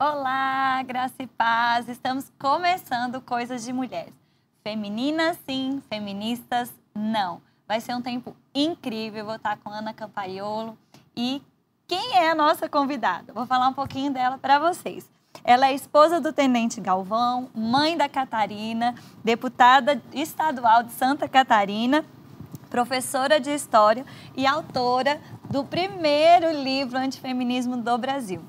[0.00, 1.88] Olá, graça e paz.
[1.88, 4.14] Estamos começando Coisas de Mulheres.
[4.62, 7.42] Femininas, sim, feministas, não.
[7.66, 9.24] Vai ser um tempo incrível.
[9.24, 10.78] Vou estar com Ana Campaiolo.
[11.16, 11.42] E
[11.88, 13.32] quem é a nossa convidada?
[13.32, 15.10] Vou falar um pouquinho dela para vocês.
[15.42, 18.94] Ela é esposa do Tenente Galvão, mãe da Catarina,
[19.24, 22.04] deputada estadual de Santa Catarina,
[22.70, 24.06] professora de História
[24.36, 25.20] e autora
[25.50, 28.40] do primeiro livro antifeminismo do Brasil.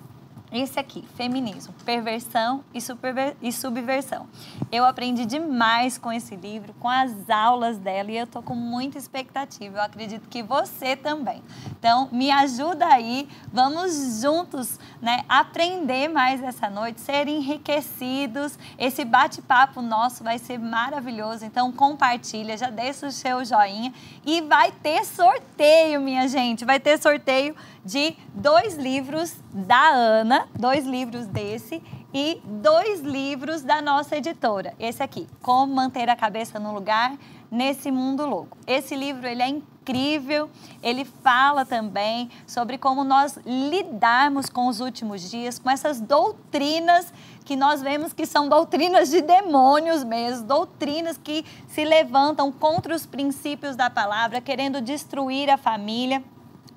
[0.51, 4.27] Esse aqui, feminismo, perversão e, superver, e subversão.
[4.71, 8.97] Eu aprendi demais com esse livro, com as aulas dela e eu tô com muita
[8.97, 9.77] expectativa.
[9.77, 11.43] Eu acredito que você também.
[11.77, 18.57] Então, me ajuda aí, vamos juntos, né, aprender mais essa noite, ser enriquecidos.
[18.77, 21.45] Esse bate-papo nosso vai ser maravilhoso.
[21.45, 23.93] Então, compartilha, já deixa o seu joinha
[24.25, 26.65] e vai ter sorteio, minha gente.
[26.65, 31.81] Vai ter sorteio de dois livros da Ana, dois livros desse
[32.13, 34.73] e dois livros da nossa editora.
[34.79, 37.17] Esse aqui, Como manter a cabeça no lugar
[37.51, 38.57] nesse mundo louco.
[38.67, 40.49] Esse livro ele é incrível,
[40.83, 47.11] ele fala também sobre como nós lidarmos com os últimos dias, com essas doutrinas
[47.43, 53.07] que nós vemos que são doutrinas de demônios mesmo, doutrinas que se levantam contra os
[53.07, 56.23] princípios da palavra, querendo destruir a família.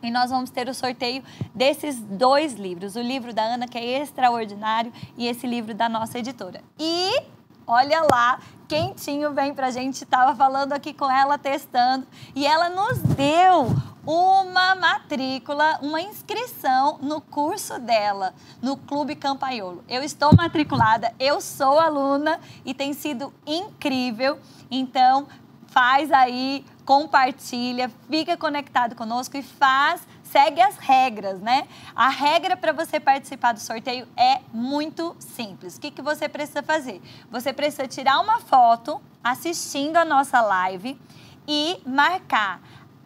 [0.03, 1.23] E nós vamos ter o sorteio
[1.55, 6.19] desses dois livros, o livro da Ana, que é extraordinário, e esse livro da nossa
[6.19, 6.61] editora.
[6.79, 7.23] E
[7.67, 12.99] olha lá, quentinho vem pra gente, estava falando aqui com ela, testando, e ela nos
[12.99, 13.69] deu
[14.05, 19.85] uma matrícula, uma inscrição no curso dela, no Clube Campaiolo.
[19.89, 24.39] Eu estou matriculada, eu sou aluna e tem sido incrível.
[24.71, 25.29] Então,
[25.69, 31.67] faz aí compartilha, fica conectado conosco e faz, segue as regras, né?
[31.95, 35.77] A regra para você participar do sorteio é muito simples.
[35.77, 37.01] O que, que você precisa fazer?
[37.31, 40.99] Você precisa tirar uma foto assistindo a nossa live
[41.47, 42.61] e marcar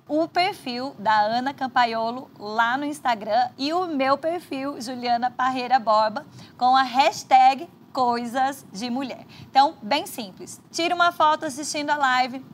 [0.09, 6.25] o perfil da Ana Campaiolo lá no Instagram e o meu perfil, Juliana Parreira Borba,
[6.57, 9.27] com a hashtag Coisas de Mulher.
[9.51, 10.61] Então, bem simples.
[10.71, 12.45] Tira uma foto assistindo a live,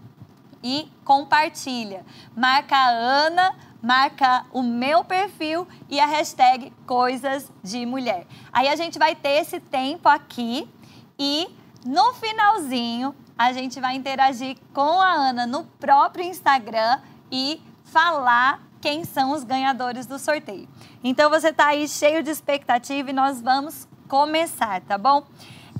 [0.62, 2.04] e compartilha.
[2.36, 8.26] Marca a Ana, marca o meu perfil e a hashtag Coisas de Mulher.
[8.52, 10.68] Aí a gente vai ter esse tempo aqui
[11.18, 11.48] e
[11.84, 19.04] no finalzinho a gente vai interagir com a Ana no próprio Instagram e falar quem
[19.04, 20.68] são os ganhadores do sorteio.
[21.02, 25.24] Então você está aí cheio de expectativa e nós vamos começar, tá bom?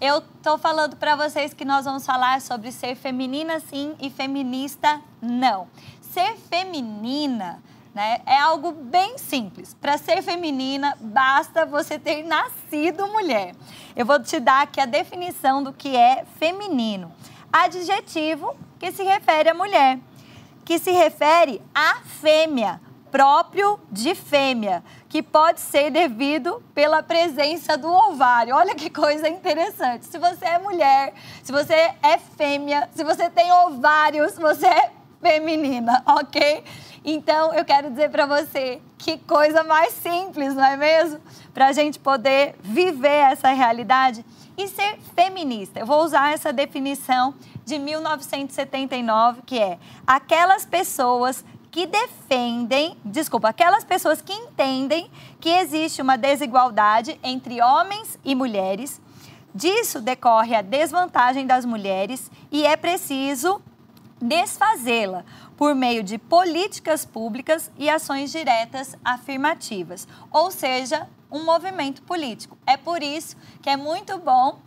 [0.05, 5.01] Eu tô falando para vocês que nós vamos falar sobre ser feminina sim e feminista
[5.21, 5.69] não.
[6.01, 7.63] Ser feminina
[7.95, 9.75] né, é algo bem simples.
[9.81, 13.55] Para ser feminina, basta você ter nascido mulher.
[13.95, 17.13] Eu vou te dar aqui a definição do que é feminino.
[17.53, 20.01] Adjetivo que se refere à mulher,
[20.65, 22.81] que se refere à fêmea,
[23.13, 28.57] próprio de fêmea que pode ser devido pela presença do ovário.
[28.57, 30.07] Olha que coisa interessante.
[30.07, 31.13] Se você é mulher,
[31.43, 34.91] se você é fêmea, se você tem ovários, você é
[35.21, 36.65] feminina, ok?
[37.05, 41.21] Então eu quero dizer para você que coisa mais simples, não é mesmo?
[41.53, 44.25] Para a gente poder viver essa realidade
[44.57, 45.81] e ser feminista.
[45.81, 47.35] Eu vou usar essa definição
[47.67, 55.11] de 1979, que é aquelas pessoas que defendem, desculpa, aquelas pessoas que entendem
[55.41, 59.01] que existe uma desigualdade entre homens e mulheres.
[59.55, 63.61] Disso decorre a desvantagem das mulheres e é preciso
[64.21, 65.25] desfazê-la
[65.57, 72.59] por meio de políticas públicas e ações diretas afirmativas, ou seja, um movimento político.
[72.67, 74.59] É por isso que é muito bom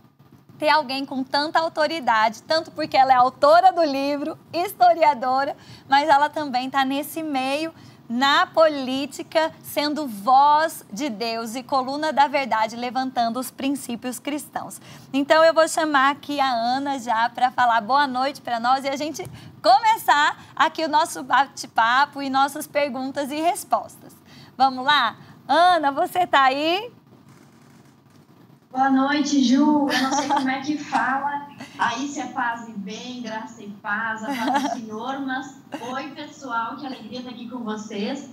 [0.58, 5.56] ter alguém com tanta autoridade, tanto porque ela é autora do livro, historiadora,
[5.88, 7.72] mas ela também está nesse meio
[8.08, 14.80] na política, sendo voz de Deus e coluna da verdade, levantando os princípios cristãos.
[15.12, 18.88] Então eu vou chamar aqui a Ana já para falar boa noite para nós e
[18.88, 19.28] a gente
[19.60, 24.14] começar aqui o nosso bate-papo e nossas perguntas e respostas.
[24.56, 25.16] Vamos lá?
[25.48, 26.92] Ana, você está aí?
[28.76, 29.88] Boa noite, Ju.
[29.88, 31.48] Eu não sei como é que fala.
[31.78, 35.18] Aí se paz e bem, graça e paz, a paz do Senhor.
[35.20, 38.30] Mas oi, pessoal, que alegria estar aqui com vocês.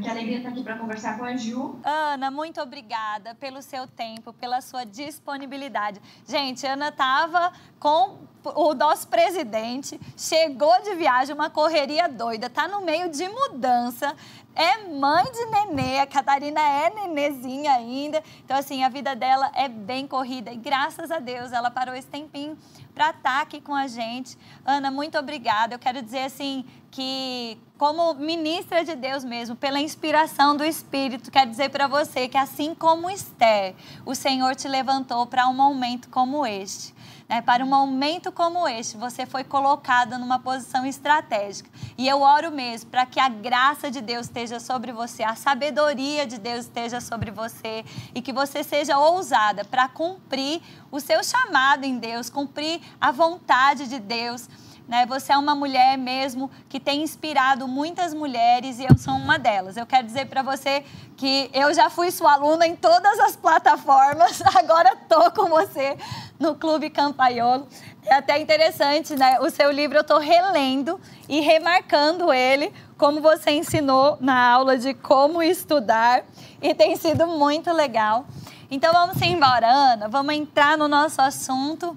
[0.00, 1.80] Que alegria estar aqui para conversar com a Ju.
[1.82, 6.00] Ana, muito obrigada pelo seu tempo, pela sua disponibilidade.
[6.24, 12.80] Gente, Ana estava com o nosso presidente, chegou de viagem, uma correria doida, está no
[12.80, 14.14] meio de mudança,
[14.54, 18.22] é mãe de nenê, a Catarina é nenezinha ainda.
[18.44, 22.08] Então, assim, a vida dela é bem corrida e graças a Deus ela parou esse
[22.08, 22.58] tempinho
[22.94, 24.36] para estar tá aqui com a gente.
[24.64, 25.74] Ana, muito obrigada.
[25.74, 31.48] Eu quero dizer, assim, que como ministra de Deus mesmo, pela inspiração do Espírito, quero
[31.48, 36.44] dizer para você que assim como Esther, o Senhor te levantou para um momento como
[36.44, 36.92] este.
[37.30, 37.40] Né?
[37.40, 41.70] Para um momento como este, você foi colocada numa posição estratégica.
[41.96, 46.26] E eu oro mesmo para que a graça de Deus esteja sobre você, a sabedoria
[46.26, 50.60] de Deus esteja sobre você e que você seja ousada para cumprir
[50.90, 54.48] o seu chamado em Deus, cumprir a vontade de Deus.
[54.90, 55.06] Né?
[55.06, 59.76] Você é uma mulher mesmo que tem inspirado muitas mulheres e eu sou uma delas.
[59.76, 60.82] Eu quero dizer para você
[61.16, 65.96] que eu já fui sua aluna em todas as plataformas, agora estou com você
[66.40, 67.68] no Clube Campaiolo.
[68.04, 69.38] É até interessante, né?
[69.38, 74.92] O seu livro eu estou relendo e remarcando ele, como você ensinou na aula de
[74.92, 76.24] como estudar,
[76.60, 78.26] e tem sido muito legal.
[78.68, 81.96] Então vamos embora, Ana, vamos entrar no nosso assunto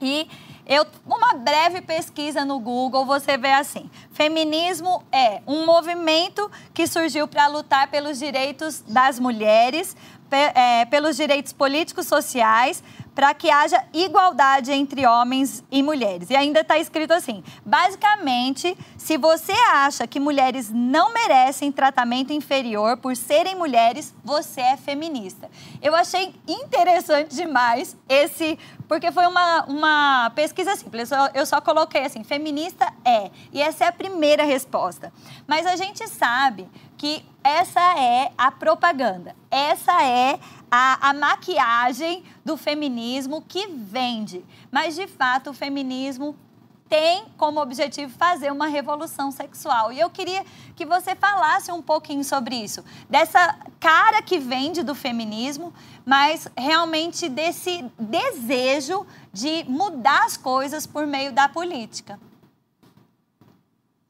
[0.00, 0.28] e
[0.70, 7.26] eu, uma breve pesquisa no Google, você vê assim: feminismo é um movimento que surgiu
[7.26, 9.96] para lutar pelos direitos das mulheres,
[10.30, 12.84] é, pelos direitos políticos sociais,
[13.20, 16.30] para que haja igualdade entre homens e mulheres.
[16.30, 22.96] E ainda está escrito assim: basicamente, se você acha que mulheres não merecem tratamento inferior
[22.96, 25.50] por serem mulheres, você é feminista.
[25.82, 28.58] Eu achei interessante demais esse,
[28.88, 31.10] porque foi uma, uma pesquisa simples.
[31.10, 33.30] Eu só, eu só coloquei assim: feminista é.
[33.52, 35.12] E essa é a primeira resposta.
[35.46, 40.38] Mas a gente sabe que essa é a propaganda, essa é
[40.70, 44.44] a, a maquiagem do feminismo que vende.
[44.70, 46.36] Mas, de fato, o feminismo
[46.90, 49.92] tem como objetivo fazer uma revolução sexual.
[49.92, 50.44] E eu queria
[50.74, 55.72] que você falasse um pouquinho sobre isso, dessa cara que vende do feminismo,
[56.04, 62.18] mas realmente desse desejo de mudar as coisas por meio da política.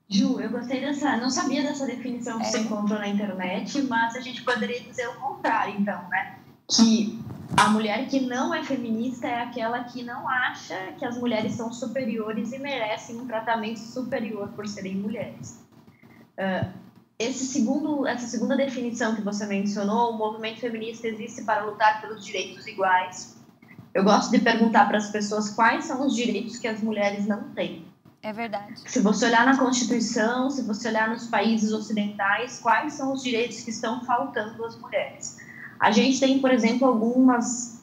[0.08, 1.18] Ju, eu gostei dessa.
[1.18, 2.50] Não sabia dessa definição que é.
[2.50, 6.39] você encontrou na internet, mas a gente poderia dizer o contrário, então, né?
[6.70, 7.18] Que
[7.56, 11.72] a mulher que não é feminista é aquela que não acha que as mulheres são
[11.72, 15.60] superiores e merecem um tratamento superior por serem mulheres.
[16.38, 16.70] Uh,
[17.18, 22.24] esse segundo, essa segunda definição que você mencionou, o movimento feminista existe para lutar pelos
[22.24, 23.36] direitos iguais.
[23.92, 27.50] Eu gosto de perguntar para as pessoas quais são os direitos que as mulheres não
[27.50, 27.84] têm.
[28.22, 28.74] É verdade.
[28.86, 33.60] Se você olhar na Constituição, se você olhar nos países ocidentais, quais são os direitos
[33.60, 35.38] que estão faltando às mulheres?
[35.80, 37.80] A gente tem, por exemplo, algumas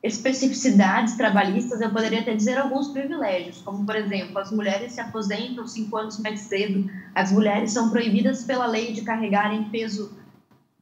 [0.00, 5.66] especificidades trabalhistas, eu poderia até dizer alguns privilégios, como, por exemplo, as mulheres se aposentam
[5.66, 10.16] cinco anos mais cedo, as mulheres são proibidas pela lei de carregarem peso,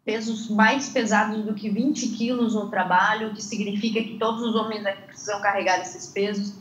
[0.05, 4.55] pesos mais pesados do que 20 quilos no trabalho, o que significa que todos os
[4.55, 6.53] homens precisam carregar esses pesos.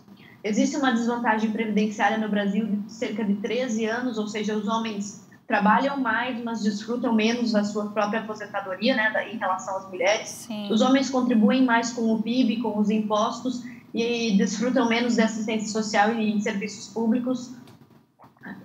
[0.41, 5.22] Existe uma desvantagem previdenciária no Brasil de cerca de 13 anos, ou seja, os homens
[5.47, 10.29] trabalham mais, mas desfrutam menos da sua própria aposentadoria, né, em relação às mulheres.
[10.29, 10.71] Sim.
[10.71, 13.63] Os homens contribuem mais com o PIB, com os impostos
[13.93, 17.53] e desfrutam menos de assistência social e serviços públicos.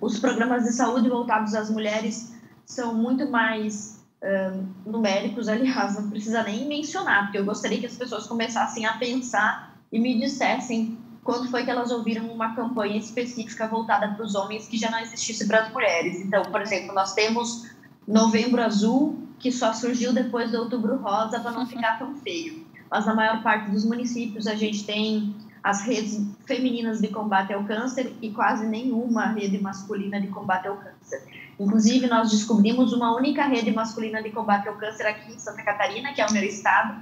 [0.01, 2.33] Os programas de saúde voltados às mulheres
[2.65, 7.95] são muito mais uh, numéricos, aliás, não precisa nem mencionar, porque eu gostaria que as
[7.95, 10.97] pessoas começassem a pensar e me dissessem
[11.29, 14.97] quando foi que elas ouviram uma campanha específica voltada para os homens que já não
[14.97, 16.19] existisse para as mulheres.
[16.21, 17.69] Então, por exemplo, nós temos
[18.07, 22.65] Novembro Azul, que só surgiu depois do Outubro Rosa para não ficar tão feio.
[22.89, 27.63] Mas na maior parte dos municípios a gente tem as redes femininas de combate ao
[27.63, 31.21] câncer e quase nenhuma rede masculina de combate ao câncer.
[31.59, 36.11] Inclusive, nós descobrimos uma única rede masculina de combate ao câncer aqui em Santa Catarina,
[36.11, 36.95] que é o meu estado,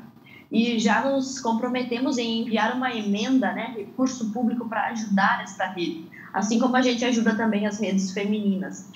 [0.52, 6.08] e já nos comprometemos em enviar uma emenda, né, recurso público para ajudar esta rede,
[6.34, 8.90] assim como a gente ajuda também as redes femininas.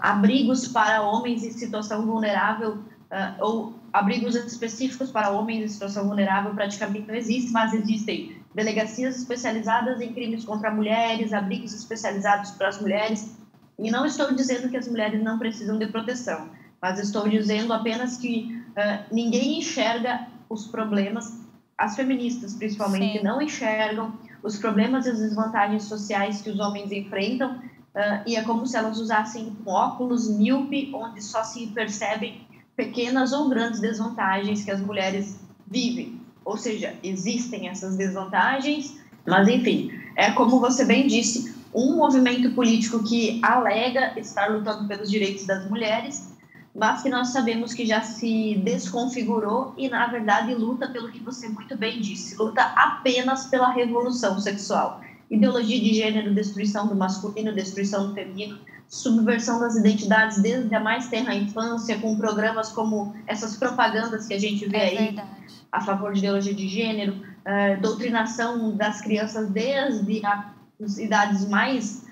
[0.00, 2.78] Abrigos para homens em situação vulnerável
[3.14, 9.16] uh, ou abrigos específicos para homens em situação vulnerável praticamente não existem, mas existem delegacias
[9.16, 13.36] especializadas em crimes contra mulheres, abrigos especializados para as mulheres.
[13.78, 16.48] E não estou dizendo que as mulheres não precisam de proteção,
[16.80, 21.40] mas estou dizendo apenas que uh, ninguém enxerga os problemas,
[21.76, 23.24] as feministas principalmente, Sim.
[23.24, 28.42] não enxergam os problemas e as desvantagens sociais que os homens enfrentam, uh, e é
[28.42, 32.46] como se elas usassem um óculos míope, onde só se percebem
[32.76, 36.20] pequenas ou grandes desvantagens que as mulheres vivem.
[36.44, 43.02] Ou seja, existem essas desvantagens, mas enfim, é como você bem disse, um movimento político
[43.02, 46.33] que alega estar lutando pelos direitos das mulheres,
[46.74, 51.48] mas que nós sabemos que já se desconfigurou e, na verdade, luta pelo que você
[51.48, 55.00] muito bem disse, luta apenas pela revolução sexual.
[55.30, 61.08] Ideologia de gênero, destruição do masculino, destruição do feminino, subversão das identidades desde a mais
[61.08, 65.28] tenra infância, com programas como essas propagandas que a gente vê é aí verdade.
[65.70, 72.04] a favor de ideologia de gênero, uh, doutrinação das crianças desde as idades mais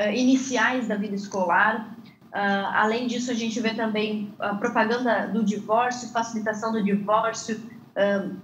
[0.00, 1.93] uh, iniciais da vida escolar,
[2.34, 7.62] Uh, além disso, a gente vê também a propaganda do divórcio, facilitação do divórcio,
[7.94, 8.36] uh,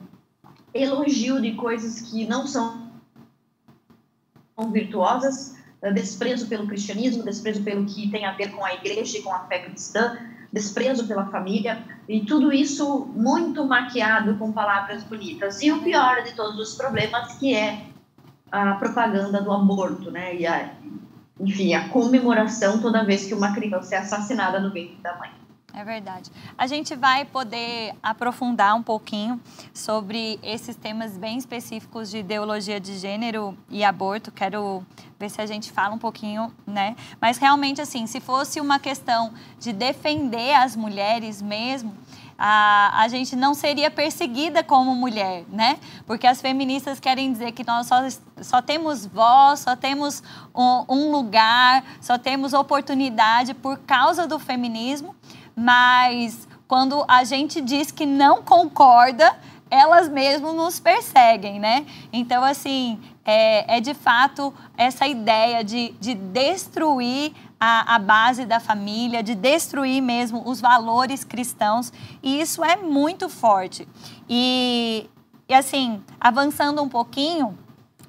[0.73, 2.89] elogio de coisas que não são
[4.71, 9.23] virtuosas, uh, desprezo pelo cristianismo, desprezo pelo que tem a ver com a igreja e
[9.23, 10.17] com a fé cristã,
[10.53, 15.61] desprezo pela família, e tudo isso muito maquiado com palavras bonitas.
[15.63, 17.87] E o pior de todos os problemas, que é
[18.53, 20.37] a propaganda do aborto, né?
[20.37, 20.75] E a,
[21.41, 25.31] enfim, a comemoração toda vez que uma criança é assassinada no ventre da mãe.
[25.73, 26.31] É verdade.
[26.59, 29.41] A gente vai poder aprofundar um pouquinho
[29.73, 34.33] sobre esses temas bem específicos de ideologia de gênero e aborto.
[34.33, 34.85] Quero
[35.19, 36.97] ver se a gente fala um pouquinho, né?
[37.21, 41.95] Mas realmente, assim, se fosse uma questão de defender as mulheres mesmo,
[42.43, 45.79] a, a gente não seria perseguida como mulher, né?
[46.07, 47.97] Porque as feministas querem dizer que nós só,
[48.41, 50.23] só temos voz, só temos
[50.55, 55.15] um, um lugar, só temos oportunidade por causa do feminismo,
[55.55, 59.37] mas quando a gente diz que não concorda,
[59.71, 61.85] elas mesmas nos perseguem, né?
[62.11, 62.99] Então, assim,
[63.31, 69.37] é, é de fato essa ideia de, de destruir a, a, base da família, de
[69.37, 73.87] destruir mesmo os valores cristãos, e isso é muito forte.
[74.29, 75.09] E,
[75.49, 77.57] e assim, avançando um pouquinho,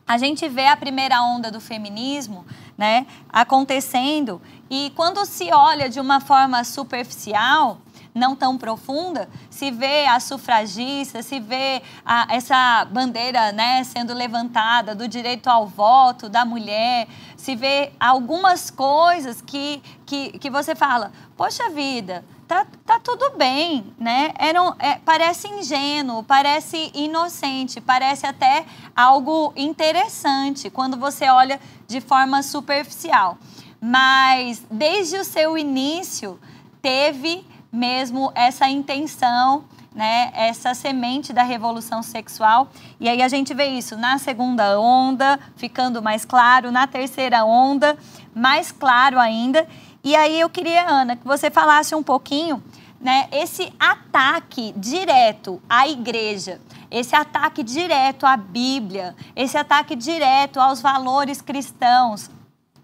[0.08, 2.44] a gente vê a primeira onda do feminismo
[2.76, 7.78] né, acontecendo, e quando se olha de uma forma superficial,
[8.14, 14.94] não tão profunda, se vê a sufragista, se vê a, essa bandeira né, sendo levantada
[14.94, 21.12] do direito ao voto da mulher, se vê algumas coisas que, que, que você fala,
[21.38, 24.34] poxa vida, tá, tá tudo bem, né?
[24.38, 32.02] Era um, é, parece ingênuo, parece inocente, parece até algo interessante quando você olha de
[32.02, 33.38] forma superficial.
[33.80, 36.38] Mas desde o seu início
[36.82, 39.64] teve mesmo essa intenção,
[39.94, 42.70] né, essa semente da revolução sexual.
[43.00, 47.98] E aí a gente vê isso na segunda onda, ficando mais claro, na terceira onda,
[48.34, 49.68] mais claro ainda.
[50.04, 52.64] E aí eu queria, Ana, que você falasse um pouquinho,
[53.00, 60.82] né, esse ataque direto à igreja, esse ataque direto à Bíblia, esse ataque direto aos
[60.82, 62.30] valores cristãos,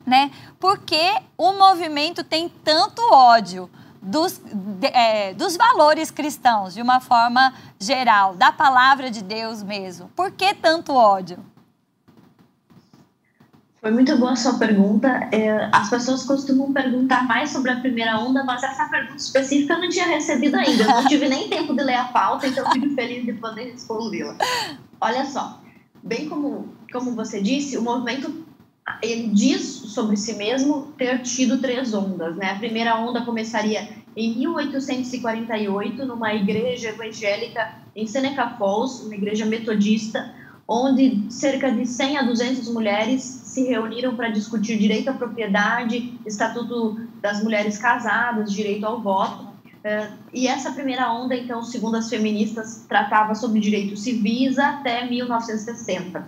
[0.06, 0.32] né?
[0.58, 3.70] Por que o movimento tem tanto ódio?
[4.08, 10.10] Dos, de, é, dos valores cristãos, de uma forma geral, da palavra de Deus mesmo.
[10.16, 11.38] Por que tanto ódio?
[13.82, 15.08] Foi muito boa a sua pergunta.
[15.32, 19.82] É, as pessoas costumam perguntar mais sobre a primeira onda, mas essa pergunta específica eu
[19.82, 20.84] não tinha recebido ainda.
[20.84, 24.36] Eu não tive nem tempo de ler a pauta, então fico feliz de poder respondê-la.
[25.00, 25.62] Olha só,
[26.02, 28.47] bem como, como você disse, o movimento
[29.02, 32.52] ele diz sobre si mesmo ter tido três ondas, né?
[32.52, 40.34] A primeira onda começaria em 1848 numa igreja evangélica em Seneca Falls, uma igreja metodista,
[40.68, 47.00] onde cerca de 100 a 200 mulheres se reuniram para discutir direito à propriedade, estatuto
[47.22, 49.48] das mulheres casadas, direito ao voto.
[49.84, 56.28] Eh, e essa primeira onda, então, segundo as feministas, tratava sobre direitos civis até 1960.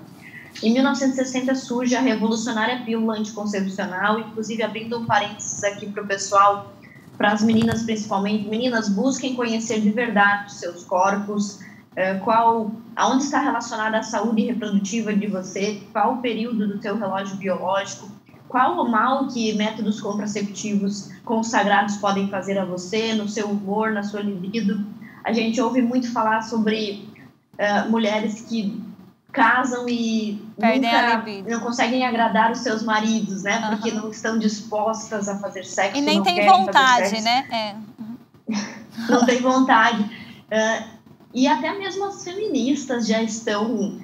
[0.61, 6.73] Em 1960 surge a revolucionária pílula anticoncepcional, inclusive abrindo um parênteses aqui para o pessoal,
[7.17, 11.59] para as meninas principalmente, meninas busquem conhecer de verdade seus corpos,
[11.95, 16.97] é, qual, aonde está relacionada a saúde reprodutiva de você, qual o período do seu
[16.97, 18.09] relógio biológico,
[18.49, 24.03] qual o mal que métodos contraceptivos consagrados podem fazer a você, no seu humor, na
[24.03, 24.85] sua libido.
[25.23, 27.07] A gente ouve muito falar sobre
[27.53, 28.88] uh, mulheres que
[29.31, 33.59] casam e Perdem nunca, não conseguem agradar os seus maridos, né?
[33.59, 33.69] Uhum.
[33.69, 35.97] Porque não estão dispostas a fazer sexo.
[35.97, 37.47] E nem tem vontade, né?
[37.51, 37.75] É.
[39.09, 40.01] não tem vontade.
[40.03, 40.99] Uh,
[41.33, 43.99] e até mesmo as feministas já estão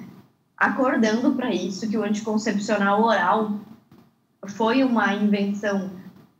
[0.56, 3.52] acordando para isso, que o anticoncepcional oral
[4.46, 5.90] foi uma invenção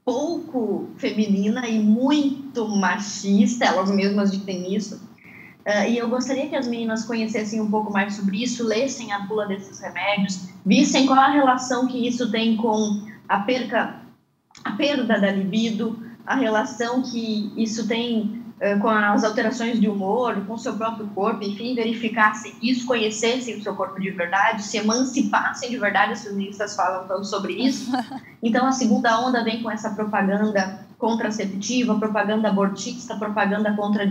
[0.05, 5.03] pouco feminina e muito machista, elas mesmas dizem isso,
[5.67, 9.19] Uh, e eu gostaria que as meninas conhecessem um pouco mais sobre isso, lessem a
[9.19, 13.97] bula desses remédios, vissem qual a relação que isso tem com a perca,
[14.63, 20.41] a perda da libido, a relação que isso tem uh, com as alterações de humor,
[20.47, 24.77] com o seu próprio corpo, enfim, verificassem isso, conhecessem o seu corpo de verdade, se
[24.77, 27.91] emancipassem de verdade, as feministas falam tanto sobre isso.
[28.43, 34.07] Então, a segunda onda vem com essa propaganda contraceptiva, propaganda abortista, propaganda contra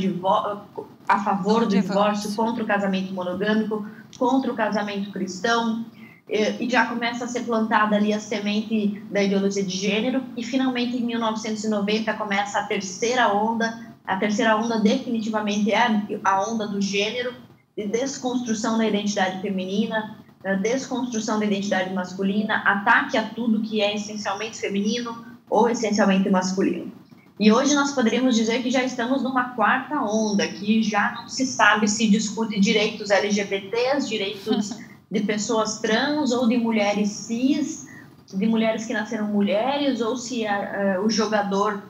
[1.07, 3.85] a favor do divórcio, contra o casamento monogâmico,
[4.17, 5.85] contra o casamento cristão,
[6.27, 10.23] e já começa a ser plantada ali a semente da ideologia de gênero.
[10.35, 13.93] E finalmente em 1990 começa a terceira onda.
[14.05, 17.33] A terceira onda definitivamente é a onda do gênero
[17.77, 20.17] de desconstrução da identidade feminina
[20.53, 26.91] desconstrução da identidade masculina ataque a tudo que é essencialmente feminino ou essencialmente masculino
[27.39, 31.45] e hoje nós poderíamos dizer que já estamos numa quarta onda que já não se
[31.45, 34.77] sabe se discute direitos LGBTs direitos
[35.11, 37.87] de pessoas trans ou de mulheres cis,
[38.33, 41.83] de mulheres que nasceram mulheres, ou se uh, o jogador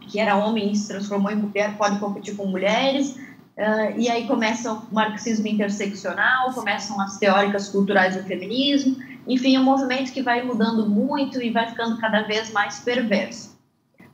[0.00, 3.16] que era homem e se transformou em mulher pode competir com mulheres.
[3.56, 9.60] Uh, e aí começa o marxismo interseccional, começam as teóricas culturais do feminismo, enfim, é
[9.60, 13.53] um movimento que vai mudando muito e vai ficando cada vez mais perverso.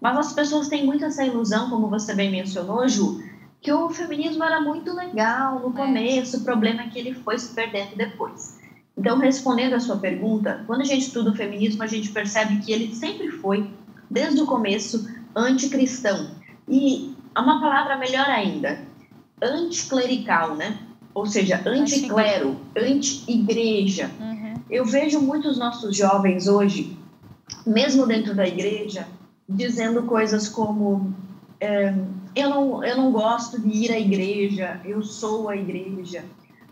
[0.00, 3.22] Mas as pessoas têm muito essa ilusão, como você bem mencionou, Ju,
[3.60, 5.72] que o feminismo era muito legal no é.
[5.72, 8.58] começo, o problema é que ele foi se perdendo depois.
[8.96, 12.72] Então, respondendo a sua pergunta, quando a gente estuda o feminismo, a gente percebe que
[12.72, 13.70] ele sempre foi,
[14.10, 16.30] desde o começo, anticristão.
[16.68, 18.80] E uma palavra melhor ainda,
[19.42, 20.78] anticlerical, né?
[21.14, 24.10] Ou seja, anticlero, anti-igreja.
[24.20, 24.54] Uhum.
[24.70, 26.96] Eu vejo muitos nossos jovens hoje,
[27.66, 29.06] mesmo dentro da igreja,
[29.50, 31.12] dizendo coisas como.
[31.60, 31.94] É,
[32.34, 36.24] eu não, eu não gosto de ir à igreja, eu sou a igreja.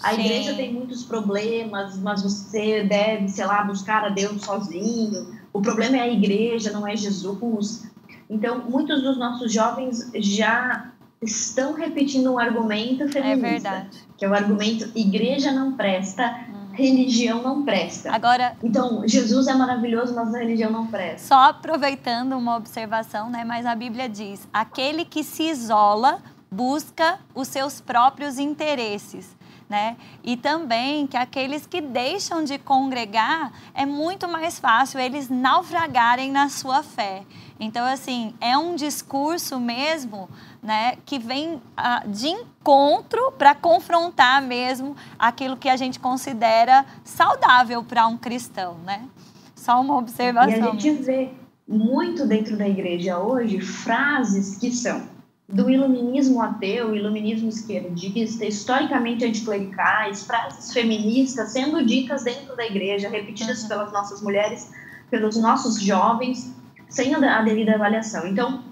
[0.03, 0.21] A Sim.
[0.21, 5.37] igreja tem muitos problemas, mas você deve, sei lá, buscar a Deus sozinho.
[5.53, 7.91] O problema é a igreja, não é Jesus.
[8.31, 14.29] Então, muitos dos nossos jovens já estão repetindo um argumento é feminista, é que é
[14.29, 16.47] o argumento igreja não presta,
[16.79, 18.13] religião não presta.
[18.13, 21.27] Agora, então Jesus é maravilhoso, mas a religião não presta.
[21.27, 23.45] Só aproveitando uma observação, né?
[23.45, 29.37] Mas a Bíblia diz: aquele que se isola busca os seus próprios interesses.
[29.69, 29.99] Né?
[30.25, 36.49] E também que aqueles que deixam de congregar é muito mais fácil eles naufragarem na
[36.49, 37.23] sua fé.
[37.61, 40.27] Então, assim, é um discurso mesmo
[40.63, 47.83] né, que vem ah, de encontro para confrontar mesmo aquilo que a gente considera saudável
[47.83, 49.09] para um cristão, né?
[49.55, 50.51] Só uma observação.
[50.51, 51.31] E a gente vê
[51.67, 55.03] muito dentro da igreja hoje frases que são
[55.49, 63.63] do iluminismo ateu, iluminismo esquerdista, historicamente anticlericais, frases feministas sendo ditas dentro da igreja, repetidas
[63.63, 63.69] uhum.
[63.69, 64.71] pelas nossas mulheres,
[65.11, 66.55] pelos nossos jovens,
[66.91, 68.27] sem a devida avaliação.
[68.27, 68.63] Então,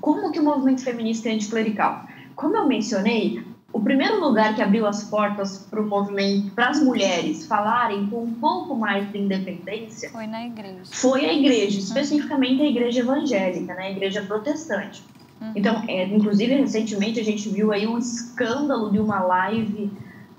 [0.00, 2.06] como que o movimento feminista é anticlerical?
[2.34, 6.82] Como eu mencionei, o primeiro lugar que abriu as portas para o movimento, para as
[6.82, 10.80] mulheres falarem com um pouco mais de independência, foi na igreja.
[10.84, 11.84] Foi a igreja, uhum.
[11.84, 15.02] especificamente a igreja evangélica, né, a igreja protestante.
[15.40, 15.52] Uhum.
[15.54, 19.90] Então, é, inclusive recentemente a gente viu aí um escândalo de uma live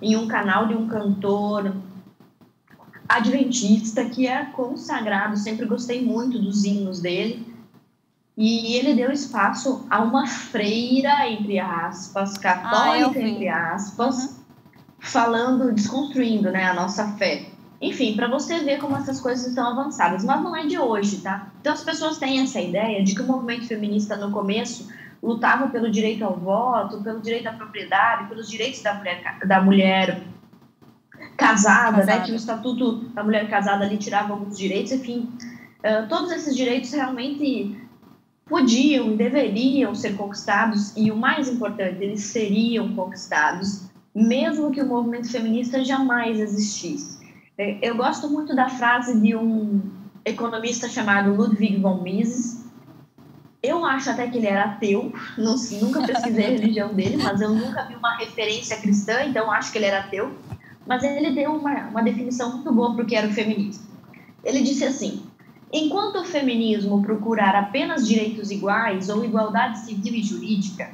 [0.02, 1.74] em um canal de um cantor
[3.08, 7.49] adventista que é consagrado, sempre gostei muito dos hinos dele.
[8.42, 14.36] E ele deu espaço a uma freira, entre aspas, católica, ah, entre aspas, uhum.
[14.98, 17.48] falando, desconstruindo né, a nossa fé.
[17.82, 21.50] Enfim, para você ver como essas coisas estão avançadas, mas não é de hoje, tá?
[21.60, 24.88] Então as pessoas têm essa ideia de que o movimento feminista no começo
[25.22, 30.24] lutava pelo direito ao voto, pelo direito à propriedade, pelos direitos da mulher, da mulher
[31.36, 32.06] casada, casada.
[32.06, 35.30] Né, que o estatuto da mulher casada ali tirava alguns direitos, enfim,
[35.80, 37.89] uh, todos esses direitos realmente
[38.50, 43.84] podiam e deveriam ser conquistados e o mais importante, eles seriam conquistados,
[44.14, 47.20] mesmo que o movimento feminista jamais existisse.
[47.58, 49.82] É, eu gosto muito da frase de um
[50.26, 52.66] economista chamado Ludwig von Mises.
[53.62, 57.54] Eu acho até que ele era ateu, não, nunca pesquisei a religião dele, mas eu
[57.54, 60.34] nunca vi uma referência cristã, então acho que ele era ateu.
[60.88, 63.86] Mas ele deu uma, uma definição muito boa para o que era o feminismo.
[64.44, 65.29] Ele disse assim:
[65.72, 70.90] Enquanto o feminismo procurar apenas direitos iguais ou igualdade civil e jurídica,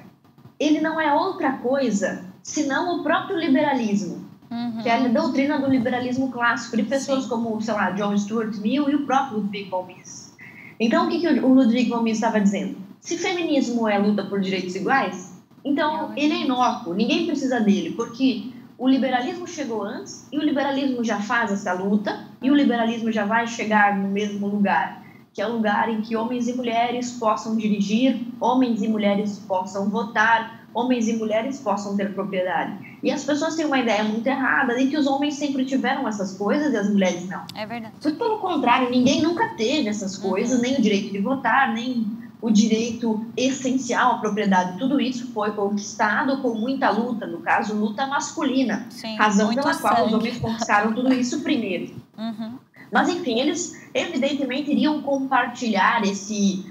[0.59, 4.81] ele não é outra coisa senão o próprio liberalismo, uhum.
[4.83, 7.29] que é a doutrina do liberalismo clássico de pessoas Sim.
[7.29, 10.35] como, sei lá, John Stuart Mill e o próprio Ludwig von Mises.
[10.79, 12.77] Então, o que, que o Ludwig von Mises estava dizendo?
[12.99, 15.33] Se feminismo é luta por direitos iguais,
[15.63, 20.41] então é ele é inócuo, ninguém precisa dele, porque o liberalismo chegou antes e o
[20.41, 25.41] liberalismo já faz essa luta e o liberalismo já vai chegar no mesmo lugar que
[25.41, 30.65] é o lugar em que homens e mulheres possam dirigir, homens e mulheres possam votar,
[30.73, 32.97] homens e mulheres possam ter propriedade.
[33.03, 36.38] E as pessoas têm uma ideia muito errada de que os homens sempre tiveram essas
[36.38, 37.43] coisas e as mulheres não.
[37.53, 37.93] É verdade.
[38.01, 40.61] Muito pelo contrário, ninguém nunca teve essas coisas, uhum.
[40.61, 42.07] nem o direito de votar, nem
[42.45, 44.77] o direito essencial à propriedade.
[44.77, 48.86] Tudo isso foi conquistado com muita luta, no caso, luta masculina.
[48.91, 49.81] Sim, razão pela sangue.
[49.81, 51.95] qual os homens conquistaram tudo isso primeiro.
[52.15, 52.60] Uhum.
[52.93, 56.63] Mas, enfim, eles evidentemente iriam compartilhar esse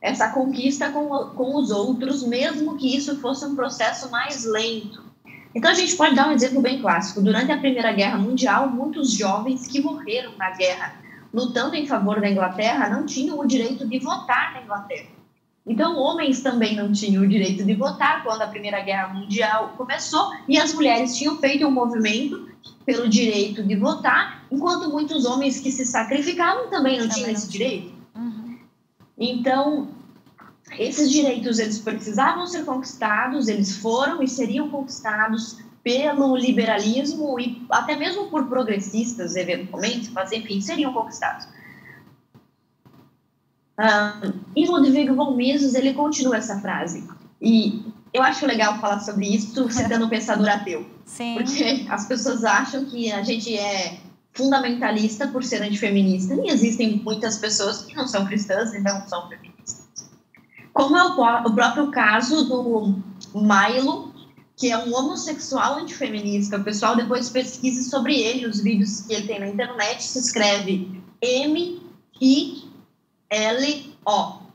[0.00, 5.02] essa conquista com, com os outros, mesmo que isso fosse um processo mais lento.
[5.52, 7.20] Então, a gente pode dar um exemplo bem clássico.
[7.20, 10.94] Durante a Primeira Guerra Mundial, muitos jovens que morreram na guerra,
[11.34, 15.15] lutando em favor da Inglaterra, não tinham o direito de votar na Inglaterra.
[15.66, 20.30] Então, homens também não tinham o direito de votar quando a Primeira Guerra Mundial começou,
[20.46, 22.48] e as mulheres tinham feito um movimento
[22.84, 27.34] pelo direito de votar, enquanto muitos homens que se sacrificavam também não também tinham não
[27.34, 27.92] esse direito.
[28.14, 28.58] Uhum.
[29.18, 29.88] Então,
[30.78, 37.96] esses direitos eles precisavam ser conquistados, eles foram e seriam conquistados pelo liberalismo e até
[37.96, 41.46] mesmo por progressistas, eventualmente, mas enfim, seriam conquistados.
[43.78, 47.06] Uh, e Ludwig von Mises, ele continua essa frase.
[47.40, 50.86] E eu acho legal falar sobre isso citando um pensador ateu.
[51.04, 51.34] Sim.
[51.34, 53.98] Porque as pessoas acham que a gente é
[54.32, 56.34] fundamentalista por ser antifeminista.
[56.34, 59.56] E existem muitas pessoas que não são cristãs e não são feministas
[60.76, 63.02] como é o, o próprio caso do
[63.34, 64.12] Milo,
[64.54, 66.58] que é um homossexual antifeminista.
[66.58, 71.02] O pessoal depois pesquise sobre ele, os vídeos que ele tem na internet, se escreve
[73.30, 74.46] M-I-L-O.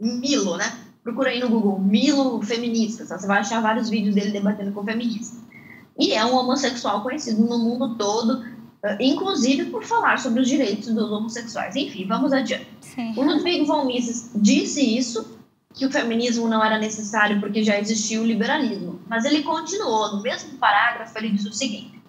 [0.00, 0.72] Milo, né?
[1.02, 3.04] Procura aí no Google, Milo feminista.
[3.04, 5.36] Você vai achar vários vídeos dele debatendo com feminista.
[5.98, 8.42] E é um homossexual conhecido no mundo todo,
[8.82, 11.76] eh, inclusive por falar sobre os direitos dos homossexuais.
[11.76, 12.68] Enfim, vamos adiante.
[12.80, 13.12] Sim.
[13.16, 15.38] O Ludwig von Mises disse isso
[15.74, 20.22] que o feminismo não era necessário porque já existia o liberalismo, mas ele continuou, no
[20.22, 22.00] mesmo parágrafo, ele diz o seguinte: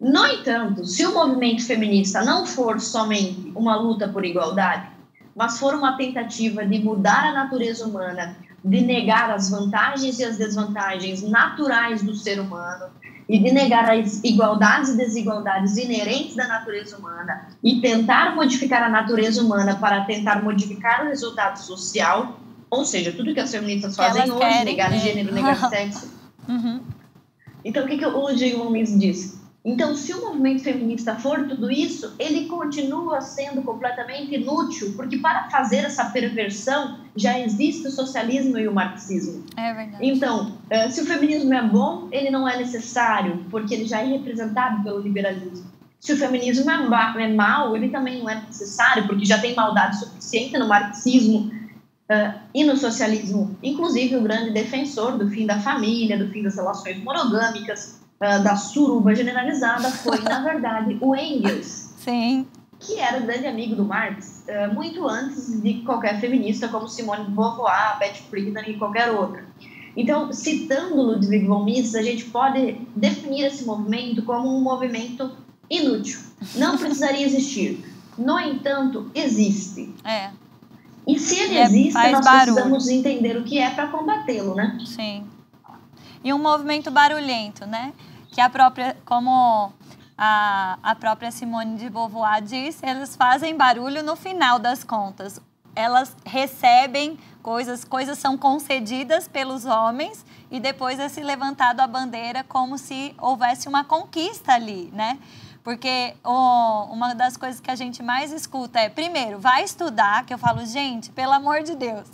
[0.00, 4.95] No entanto, se o movimento feminista não for somente uma luta por igualdade,
[5.36, 10.38] mas for uma tentativa de mudar a natureza humana, de negar as vantagens e as
[10.38, 12.86] desvantagens naturais do ser humano,
[13.28, 18.88] e de negar as igualdades e desigualdades inerentes da natureza humana, e tentar modificar a
[18.88, 24.22] natureza humana para tentar modificar o resultado social, ou seja, tudo que as feministas fazem
[24.22, 24.98] Elas hoje, querem, negar é.
[24.98, 26.10] gênero, negar sexo.
[26.48, 26.80] Uhum.
[27.64, 29.35] Então, o que, que o Ludwig Mises diz?
[29.66, 35.50] Então, se o movimento feminista for tudo isso, ele continua sendo completamente inútil, porque para
[35.50, 39.44] fazer essa perversão já existe o socialismo e o marxismo.
[39.56, 40.06] É verdade.
[40.06, 44.04] Então, eh, se o feminismo é bom, ele não é necessário, porque ele já é
[44.04, 45.66] representado pelo liberalismo.
[45.98, 49.56] Se o feminismo é, ma é mau, ele também não é necessário, porque já tem
[49.56, 51.50] maldade suficiente no marxismo
[52.08, 56.54] Uh, e no socialismo, inclusive o grande defensor do fim da família, do fim das
[56.54, 61.90] relações monogâmicas, uh, da suruba generalizada, foi, na verdade, o Engels.
[61.98, 62.46] Sim.
[62.78, 67.24] Que era o grande amigo do Marx, uh, muito antes de qualquer feminista como Simone
[67.24, 69.44] de Beauvoir, Betty Friedan e qualquer outra.
[69.96, 75.30] Então, citando Ludwig von Mises, a gente pode definir esse movimento como um movimento
[75.70, 76.20] inútil.
[76.54, 77.82] Não precisaria existir.
[78.18, 79.94] No entanto, existe.
[80.04, 80.30] É.
[81.06, 82.54] E se ele é, existe, nós barulho.
[82.54, 84.78] precisamos entender o que é para combatê-lo, né?
[84.84, 85.24] Sim.
[86.26, 87.92] E um movimento barulhento, né?
[88.32, 89.72] Que a própria, como
[90.18, 95.40] a, a própria Simone de Beauvoir disse, eles fazem barulho no final das contas.
[95.76, 102.42] Elas recebem coisas, coisas são concedidas pelos homens e depois é se levantado a bandeira
[102.42, 105.20] como se houvesse uma conquista ali, né?
[105.62, 110.34] Porque oh, uma das coisas que a gente mais escuta é, primeiro, vai estudar, que
[110.34, 112.08] eu falo, gente, pelo amor de Deus,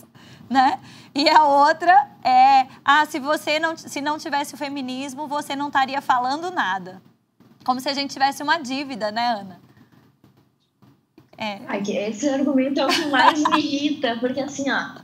[0.52, 0.78] né?
[1.14, 5.66] E a outra é, ah, se você não, se não tivesse o feminismo, você não
[5.68, 7.02] estaria falando nada.
[7.64, 9.60] Como se a gente tivesse uma dívida, né, Ana?
[11.36, 12.08] É.
[12.08, 15.00] Esse argumento é o que mais me irrita, porque assim, ó,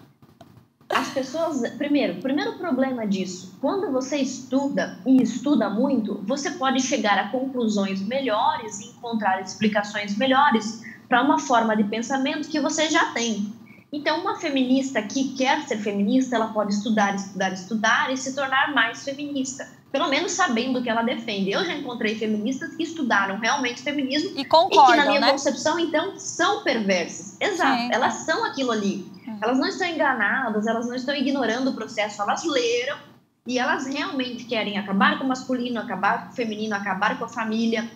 [0.88, 1.68] as pessoas.
[1.76, 8.00] Primeiro, primeiro problema disso, quando você estuda e estuda muito, você pode chegar a conclusões
[8.00, 13.52] melhores e encontrar explicações melhores para uma forma de pensamento que você já tem.
[13.92, 18.74] Então, uma feminista que quer ser feminista, ela pode estudar, estudar, estudar e se tornar
[18.74, 19.66] mais feminista.
[19.90, 21.50] Pelo menos sabendo o que ela defende.
[21.50, 25.30] Eu já encontrei feministas que estudaram realmente feminismo e, concordam, e que, na minha né?
[25.30, 27.40] concepção, então, são perversas.
[27.40, 27.88] Exato, Sim.
[27.90, 29.10] elas são aquilo ali.
[29.26, 29.38] Uhum.
[29.40, 32.98] Elas não estão enganadas, elas não estão ignorando o processo, elas leram
[33.46, 37.28] e elas realmente querem acabar com o masculino, acabar com o feminino, acabar com a
[37.28, 37.90] família,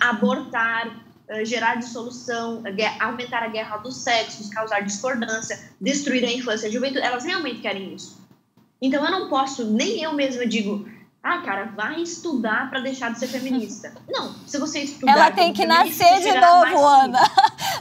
[0.00, 1.03] abortar, uh,
[1.44, 2.62] gerar dissolução,
[3.00, 7.00] aumentar a guerra dos sexos, causar discordância, destruir a infância e a juventude.
[7.00, 8.22] Elas realmente querem isso.
[8.80, 10.86] Então eu não posso, nem eu mesma digo,
[11.24, 13.94] ah, cara, vai estudar para deixar de ser feminista.
[14.06, 15.12] Não, se você estudar.
[15.12, 17.20] Ela tem que nascer de novo, Ana.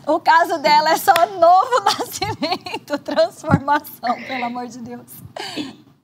[0.06, 5.08] O caso dela é só novo nascimento, transformação, pelo amor de Deus.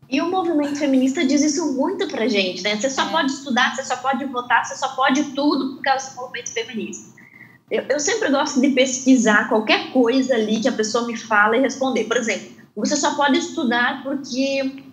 [0.09, 2.77] E o movimento feminista diz isso muito pra gente, né?
[2.77, 3.09] Você só é.
[3.09, 7.18] pode estudar, você só pode votar, você só pode tudo por causa do movimento feminista.
[7.69, 11.61] Eu, eu sempre gosto de pesquisar qualquer coisa ali que a pessoa me fala e
[11.61, 12.05] responder.
[12.05, 14.83] Por exemplo, você só pode estudar porque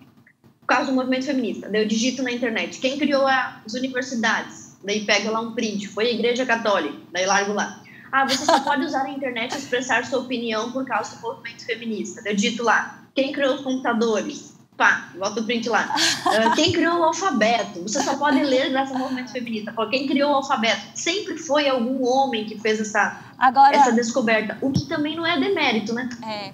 [0.60, 1.68] por causa do movimento feminista.
[1.68, 4.76] Daí eu digito na internet quem criou as universidades.
[4.82, 6.96] Daí pega lá um print, foi a Igreja Católica.
[7.12, 7.82] Daí largo lá.
[8.10, 11.64] Ah, você só pode usar a internet e expressar sua opinião por causa do movimento
[11.64, 12.20] feminista.
[12.22, 14.55] Daí eu digito lá quem criou os computadores.
[14.76, 15.94] Pá, volta o print lá.
[16.26, 17.80] Uh, quem criou o alfabeto?
[17.82, 19.72] Você só pode ler graças ao movimento feminista.
[19.90, 20.82] Quem criou o alfabeto?
[20.94, 24.58] Sempre foi algum homem que fez essa, Agora, essa descoberta.
[24.60, 26.10] O que também não é demérito, né?
[26.22, 26.52] É.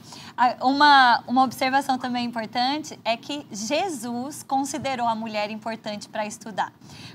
[0.61, 6.73] Uma, uma observação também importante é que Jesus considerou a mulher importante para estudar.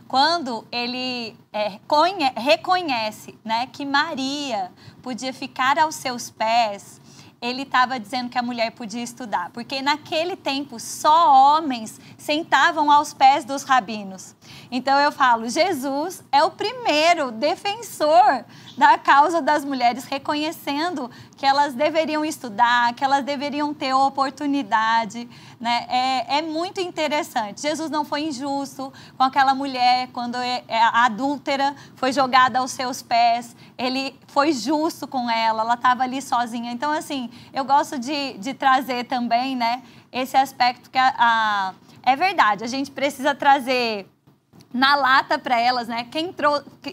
[0.08, 6.97] Quando ele é, conhe, reconhece né, que Maria podia ficar aos seus pés,
[7.42, 13.14] ele estava dizendo que a mulher podia estudar, porque naquele tempo só homens sentavam aos
[13.14, 14.36] pés dos rabinos.
[14.70, 18.44] Então eu falo, Jesus é o primeiro defensor
[18.78, 25.28] da causa das mulheres, reconhecendo que elas deveriam estudar, que elas deveriam ter oportunidade.
[25.60, 25.86] Né?
[25.90, 27.62] É, é muito interessante.
[27.62, 32.72] Jesus não foi injusto com aquela mulher quando é, é, a adúltera foi jogada aos
[32.72, 33.56] seus pés.
[33.78, 36.72] Ele foi justo com ela, ela estava ali sozinha.
[36.72, 42.16] Então, assim, eu gosto de, de trazer também né, esse aspecto que a, a é
[42.16, 44.08] verdade, a gente precisa trazer
[44.74, 46.08] na lata para elas, né?
[46.12, 46.34] Quem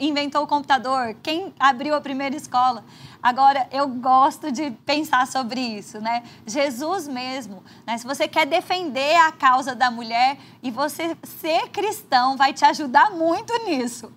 [0.00, 2.84] inventou o computador, quem abriu a primeira escola.
[3.22, 6.22] Agora, eu gosto de pensar sobre isso, né?
[6.46, 7.96] Jesus mesmo, né?
[7.98, 13.10] Se você quer defender a causa da mulher e você ser cristão vai te ajudar
[13.10, 14.12] muito nisso.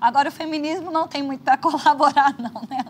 [0.00, 2.84] Agora, o feminismo não tem muito para colaborar, não, né?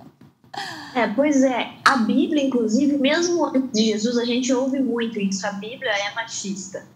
[0.94, 1.72] É, pois é.
[1.85, 5.46] A Bíblia, inclusive, mesmo de Jesus, a gente ouve muito isso.
[5.46, 6.87] A Bíblia é machista.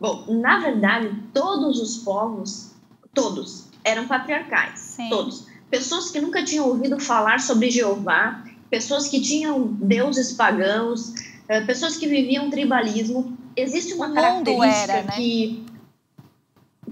[0.00, 2.70] Bom, na verdade, todos os povos,
[3.12, 4.80] todos, eram patriarcais.
[4.80, 5.10] Sim.
[5.10, 5.46] Todos.
[5.70, 11.12] Pessoas que nunca tinham ouvido falar sobre Jeová, pessoas que tinham deuses pagãos,
[11.48, 13.36] eh, pessoas que viviam tribalismo.
[13.54, 15.12] Existe uma característica era, né?
[15.16, 15.66] que,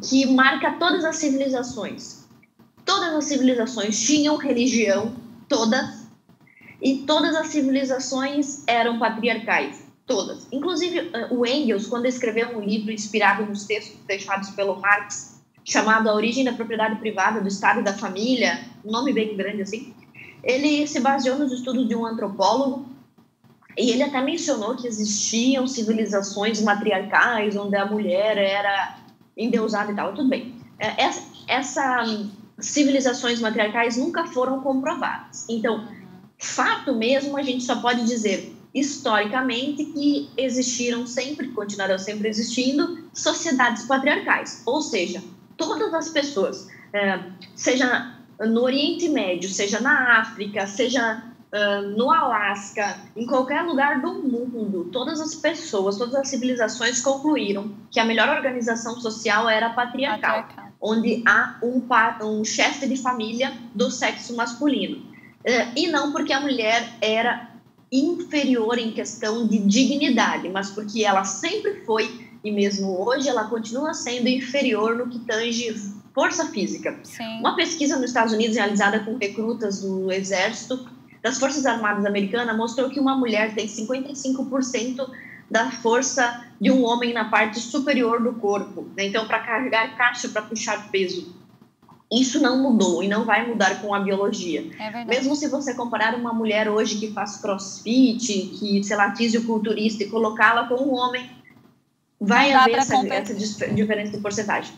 [0.03, 2.27] que marca todas as civilizações.
[2.85, 5.17] Todas as civilizações tinham religião,
[5.49, 6.07] todas,
[6.81, 9.88] e todas as civilizações eram patriarcais.
[10.09, 10.49] Todas.
[10.51, 16.09] Inclusive, eh, o Engels, quando escreveu um livro inspirado nos textos deixados pelo Marx, chamado
[16.09, 19.95] A Origem da Propriedade Privada do Estado e da Família, um nome bem grande assim,
[20.43, 22.87] ele se baseou nos estudos de um antropólogo
[23.77, 28.99] e ele até mencionou que existiam civilizações matriarcais onde a mulher era
[29.37, 30.15] endeusada e tal.
[30.15, 30.55] Tudo bem.
[30.79, 32.05] Eh, essa, essa
[32.59, 35.45] civilizações matriarcais nunca foram comprovadas.
[35.51, 35.87] Então,
[36.39, 43.85] fato mesmo, a gente só pode dizer historicamente que existiram sempre, continuarão sempre existindo, sociedades
[43.85, 44.63] patriarcais.
[44.67, 45.23] Ou seja,
[45.57, 47.21] todas as pessoas, é,
[47.55, 48.15] seja
[48.47, 54.89] no Oriente Médio, seja na África, seja uh, no Alasca, em qualquer lugar do mundo,
[54.93, 60.73] todas as pessoas, todas as civilizações concluíram que a melhor organização social era patriarcal, patriarcal.
[60.81, 61.83] onde há um,
[62.23, 64.99] um chefe de família do sexo masculino.
[64.99, 67.49] Uh, e não porque a mulher era
[67.91, 73.95] inferior em questão de dignidade, mas porque ela sempre foi e mesmo hoje ela continua
[73.95, 75.75] sendo inferior no que tange
[76.15, 76.99] força física.
[77.03, 77.41] Sim.
[77.41, 80.89] Uma pesquisa nos Estados Unidos realizada com recrutas do Exército
[81.23, 85.09] das Forças Armadas Americanas mostrou que uma mulher tem 55%
[85.51, 88.87] da força de um homem na parte superior do corpo.
[88.97, 89.07] Né?
[89.07, 91.35] Então, para carregar caixa, para puxar peso.
[92.11, 94.67] Isso não mudou e não vai mudar com a biologia.
[94.79, 100.05] É Mesmo se você comparar uma mulher hoje que faz crossfit, que, sei lá, fisiculturista
[100.05, 101.31] e colocá-la com um homem,
[102.19, 104.73] vai haver essa, essa diferença de porcentagem.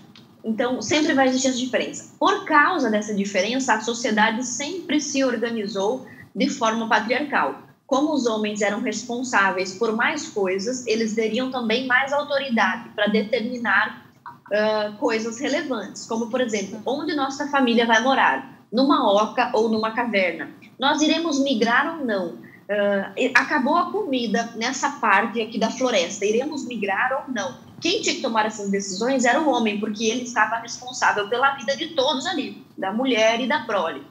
[0.45, 2.13] Então, sempre vai existir essa diferença.
[2.19, 7.63] Por causa dessa diferença, a sociedade sempre se organizou de forma patriarcal.
[7.87, 14.10] Como os homens eram responsáveis por mais coisas, eles teriam também mais autoridade para determinar
[14.51, 19.93] uh, coisas relevantes, como, por exemplo, onde nossa família vai morar, numa oca ou numa
[19.93, 20.51] caverna.
[20.79, 22.29] Nós iremos migrar ou não?
[22.71, 27.59] Uh, acabou a comida nessa parte aqui da floresta, iremos migrar ou não?
[27.81, 31.77] Quem tinha que tomar essas decisões era o homem, porque ele estava responsável pela vida
[31.77, 34.03] de todos ali, da mulher e da prole.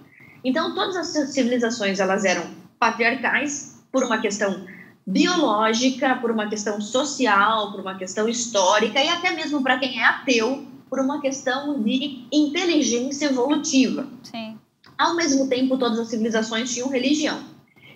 [0.43, 2.43] Então, todas as civilizações elas eram
[2.79, 4.65] patriarcais por uma questão
[5.09, 10.05] biológica, por uma questão social, por uma questão histórica e até mesmo para quem é
[10.05, 14.07] ateu, por uma questão de inteligência evolutiva.
[14.23, 14.57] Sim.
[14.97, 17.41] Ao mesmo tempo, todas as civilizações tinham religião.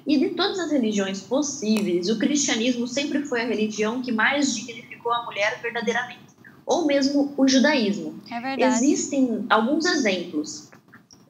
[0.06, 5.14] E de todas as religiões possíveis, o cristianismo sempre foi a religião que mais dignificou
[5.14, 6.34] a mulher verdadeiramente.
[6.66, 8.20] Ou mesmo o judaísmo.
[8.30, 8.64] É verdade.
[8.64, 10.70] Existem alguns exemplos.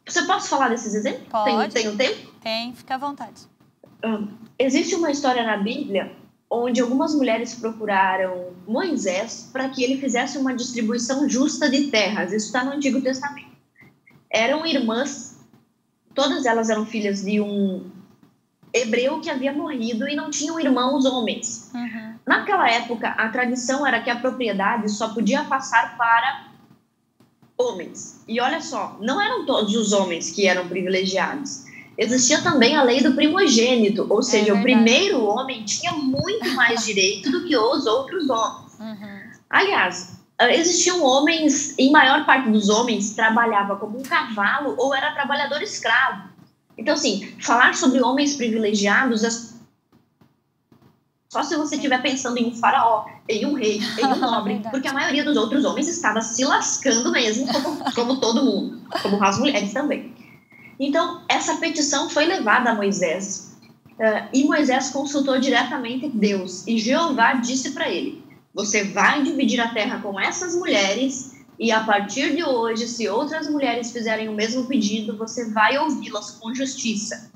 [0.07, 1.27] Você pode falar desses exemplos?
[1.29, 1.73] Pode.
[1.73, 2.33] Tem, tem um tempo?
[2.41, 3.41] Tem, fica à vontade.
[4.57, 6.11] Existe uma história na Bíblia
[6.49, 12.31] onde algumas mulheres procuraram Moisés para que ele fizesse uma distribuição justa de terras.
[12.31, 13.53] Isso está no Antigo Testamento.
[14.29, 15.39] Eram irmãs,
[16.13, 17.89] todas elas eram filhas de um
[18.71, 21.71] hebreu que havia morrido e não tinham irmãos homens.
[21.73, 22.15] Uhum.
[22.25, 26.47] Naquela época, a tradição era que a propriedade só podia passar para
[27.57, 28.23] homens.
[28.27, 31.62] E olha só, não eram todos os homens que eram privilegiados.
[31.97, 36.83] Existia também a lei do primogênito, ou seja, é o primeiro homem tinha muito mais
[36.85, 38.79] direito do que os outros homens.
[38.79, 39.19] Uhum.
[39.49, 45.61] Aliás, existiam homens, em maior parte dos homens, trabalhava como um cavalo ou era trabalhador
[45.61, 46.29] escravo.
[46.75, 49.29] Então, assim, falar sobre homens privilegiados é
[51.33, 54.87] só se você estiver pensando em um faraó, em um rei, em um nobre, porque
[54.87, 59.39] a maioria dos outros homens estava se lascando mesmo, como, como todo mundo, como as
[59.39, 60.12] mulheres também.
[60.79, 63.55] Então, essa petição foi levada a Moisés,
[63.91, 69.73] uh, e Moisés consultou diretamente Deus, e Jeová disse para ele: Você vai dividir a
[69.73, 74.65] terra com essas mulheres e a partir de hoje, se outras mulheres fizerem o mesmo
[74.65, 77.31] pedido, você vai ouvi-las com justiça.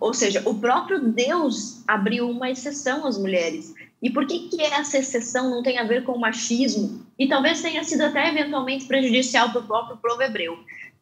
[0.00, 3.74] Ou seja, o próprio Deus abriu uma exceção às mulheres.
[4.00, 7.04] E por que, que essa exceção não tem a ver com machismo?
[7.18, 10.56] E talvez tenha sido até eventualmente prejudicial para o próprio povo hebreu.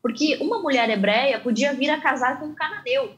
[0.07, 3.11] Porque uma mulher hebreia podia vir a casar com um cananeu.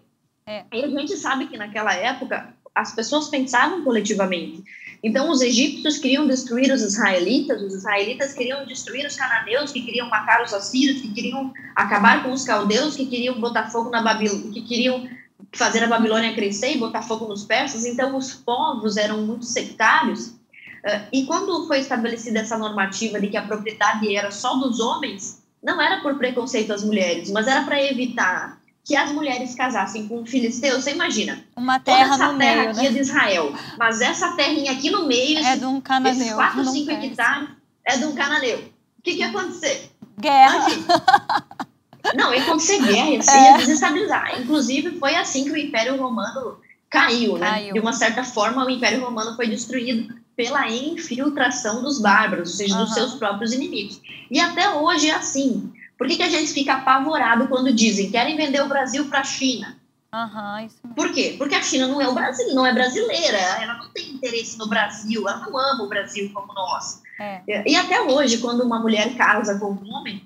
[0.46, 0.64] É.
[0.72, 4.64] E a gente sabe que naquela época as pessoas pensavam coletivamente.
[5.02, 10.08] Então, os egípcios queriam destruir os israelitas, os israelitas queriam destruir os cananeus, que queriam
[10.08, 14.50] matar os assírios, que queriam acabar com os caldeus, que queriam botar fogo na Babilônia,
[14.50, 15.06] que queriam
[15.52, 17.84] fazer a Babilônia crescer e botar fogo nos persas.
[17.84, 20.32] Então, os povos eram muito sectários.
[21.12, 25.80] E quando foi estabelecida essa normativa de que a propriedade era só dos homens, não
[25.80, 30.26] era por preconceito às mulheres, mas era para evitar que as mulheres casassem com um
[30.26, 31.44] filisteu, você imagina?
[31.54, 32.86] Uma terra toda essa no terra meio, aqui né?
[32.86, 36.22] é de Israel, mas essa terrinha aqui no meio, É de um cananeu.
[36.22, 37.04] esses 4, não 5 pensa.
[37.06, 37.48] hectares,
[37.84, 38.58] é de um cananeu.
[38.98, 39.90] O que, que ia acontecer?
[40.18, 40.66] Guerra.
[42.14, 43.56] Não, ia acontecer guerra, ia, É.
[43.58, 44.40] desestabilizar.
[44.40, 47.50] Inclusive, foi assim que o Império Romano caiu, né?
[47.50, 47.74] Caiu.
[47.74, 52.76] De uma certa forma, o Império Romano foi destruído pela infiltração dos bárbaros, ou seja,
[52.76, 52.94] dos Aham.
[52.94, 54.00] seus próprios inimigos.
[54.30, 55.72] E até hoje é assim.
[55.98, 59.24] Por que, que a gente fica apavorado quando dizem querem vender o Brasil para a
[59.24, 59.76] China?
[60.12, 60.94] Mesmo.
[60.94, 61.34] Por quê?
[61.36, 64.68] Porque a China não é o Brasil, não é brasileira, ela não tem interesse no
[64.68, 67.02] Brasil, ela não ama o Brasil como nós.
[67.18, 67.42] É.
[67.68, 70.24] E até hoje, quando uma mulher casa com um homem,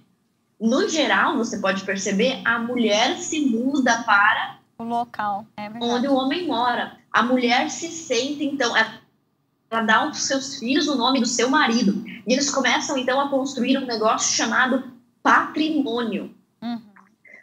[0.60, 5.46] no geral, você pode perceber, a mulher se muda para O local.
[5.56, 6.98] É onde o homem mora.
[7.10, 9.01] A mulher se sente, então, ela
[9.72, 12.04] ela dá aos seus filhos o nome do seu marido.
[12.26, 14.84] E eles começam, então, a construir um negócio chamado
[15.22, 16.34] patrimônio.
[16.62, 16.80] Uhum.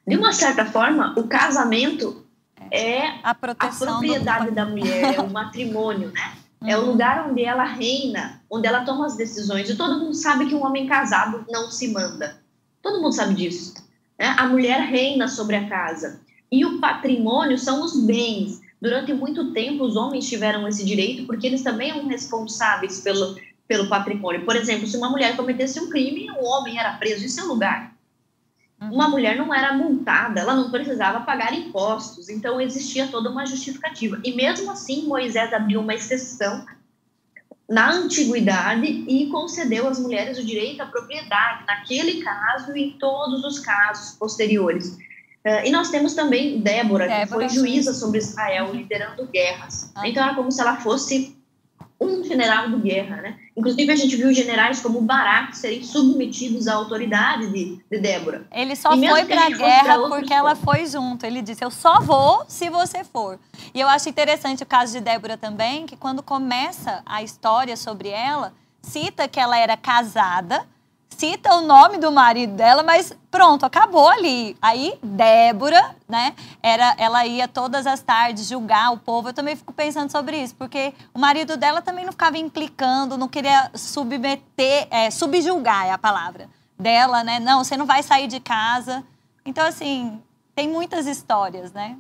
[0.08, 2.24] De uma certa forma, o casamento
[2.72, 4.52] é A a proteção propriedade do...
[4.56, 6.34] da mulher, é o matrimônio, né?
[6.68, 6.92] É o Uhum.
[6.92, 9.70] lugar onde ela reina, onde ela toma as decisões.
[9.70, 12.38] E todo mundo sabe que um homem casado não se manda.
[12.82, 13.74] Todo mundo sabe disso.
[14.20, 14.36] né?
[14.38, 16.20] A mulher reina sobre a casa.
[16.52, 18.60] E o patrimônio são os bens.
[18.82, 23.36] Durante muito tempo, os homens tiveram esse direito porque eles também eram responsáveis pelo,
[23.68, 24.46] pelo patrimônio.
[24.46, 27.94] Por exemplo, se uma mulher cometesse um crime, o homem era preso em seu lugar.
[28.82, 28.94] Uhum.
[28.94, 34.20] Uma mulher não era multada, ela não precisava pagar impostos, então existia toda uma justificativa.
[34.24, 36.66] E mesmo assim, Moisés abriu uma exceção
[37.70, 43.44] na antiguidade e concedeu às mulheres o direito à propriedade, naquele caso e em todos
[43.44, 44.98] os casos posteriores.
[45.44, 49.92] Eh, e nós temos também Débora, que Débora, foi juíza sobre Israel, liderando guerras.
[49.96, 50.08] Ah.
[50.08, 51.38] Então era como se ela fosse
[52.00, 53.38] um general de guerra, né?
[53.56, 58.48] Inclusive a gente viu generais como Barak serem submetidos à autoridade de, de Débora.
[58.54, 61.26] Ele só foi que a guerra porque ela foi junto.
[61.26, 63.38] Ele disse: Eu só vou se você for.
[63.74, 68.08] E eu acho interessante o caso de Débora também, que quando começa a história sobre
[68.08, 70.66] ela, cita que ela era casada,
[71.10, 74.56] cita o nome do marido dela, mas pronto, acabou ali.
[74.62, 79.30] Aí Débora, né, era, ela ia todas as tardes julgar o povo.
[79.30, 83.28] Eu também fico pensando sobre isso, porque o marido dela também não ficava implicando, não
[83.28, 86.50] queria submeter, é, subjulgar é a palavra
[86.80, 87.40] dela, né?
[87.40, 89.04] Não, você não vai sair de casa.
[89.46, 90.22] Então, assim,
[90.56, 91.98] tem muitas histórias, né?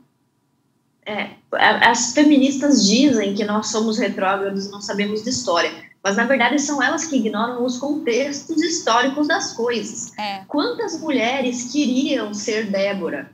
[1.05, 5.71] É, as feministas dizem que nós somos retrógrados não sabemos de história,
[6.09, 10.11] mas na verdade são elas que ignoram os contextos históricos das coisas.
[10.17, 10.41] É.
[10.47, 13.29] Quantas mulheres queriam ser Débora?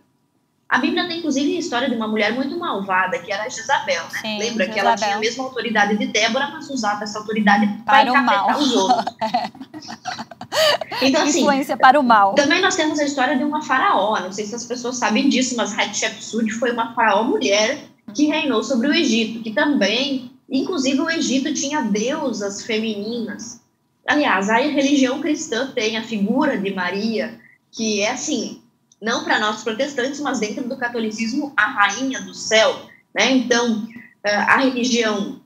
[0.67, 4.19] A Bíblia tem, inclusive, a história de uma mulher muito malvada, que era Jezabel, né?
[4.19, 4.88] Sim, Lembra que Jezabel.
[4.88, 8.59] ela tinha a mesma autoridade de Débora, mas usava essa autoridade Para o encapetar mal.
[8.59, 9.15] os outros.
[11.01, 12.34] Então, assim, Influência para o mal.
[12.34, 14.19] também nós temos a história de uma faraó.
[14.19, 17.80] Não sei se as pessoas sabem disso, mas Hatshepsut foi uma faraó mulher
[18.13, 23.62] que reinou sobre o Egito, que também, inclusive o Egito tinha deusas femininas.
[24.08, 27.39] Aliás, a religião cristã tem a figura de Maria,
[27.72, 28.62] que é assim,
[29.02, 33.32] não para nós protestantes, mas dentro do catolicismo, a rainha do céu, né?
[33.32, 33.88] Então,
[34.24, 35.41] eh, a religião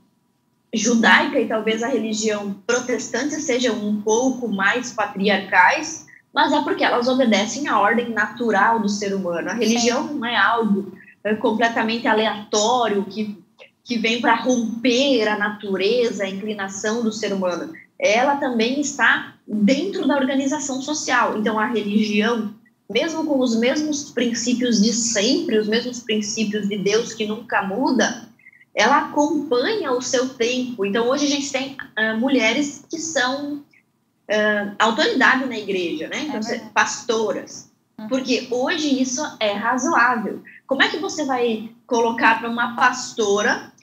[0.74, 7.08] judaica e talvez a religião protestante sejam um pouco mais patriarcais, mas é porque elas
[7.08, 9.50] obedecem à ordem natural do ser humano.
[9.50, 10.93] A religião não é algo
[11.24, 13.41] é, completamente aleatório que,
[13.89, 17.73] que vem para romper a natureza, a inclinação do ser humano.
[17.97, 21.39] Ela também está dentro da organização social.
[21.39, 22.53] Então, a religião,
[22.87, 28.29] mesmo com os mesmos princípios de sempre, os mesmos princípios de Deus que nunca muda,
[28.75, 30.85] ela acompanha o seu tempo.
[30.85, 36.27] Então, hoje a gente tem uh, mulheres que são uh, autoridade na igreja, né?
[36.27, 37.71] Então, É é pastoras.
[37.97, 38.07] Uhum.
[38.07, 40.43] Porque hoje isso é razoável.
[40.67, 43.73] Como é que você vai colocar para uma pastora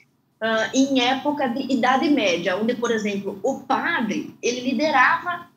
[0.41, 5.47] uh, em época de Idade Média, onde, por exemplo, o padre, ele liderava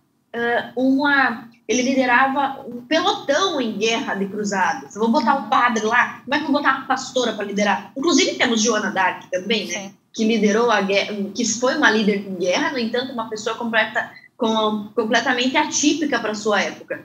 [0.76, 4.96] uma ele liderava um pelotão em guerra de cruzadas.
[4.96, 7.92] Vou botar um padre lá, como é que eu vou botar uma pastora para liderar?
[7.96, 9.74] Inclusive temos Joana Dark também, né?
[9.74, 9.94] Sim.
[10.12, 14.10] Que liderou a guerra, que foi uma líder em guerra, no entanto, uma pessoa completa,
[14.36, 17.04] com, completamente atípica para sua época.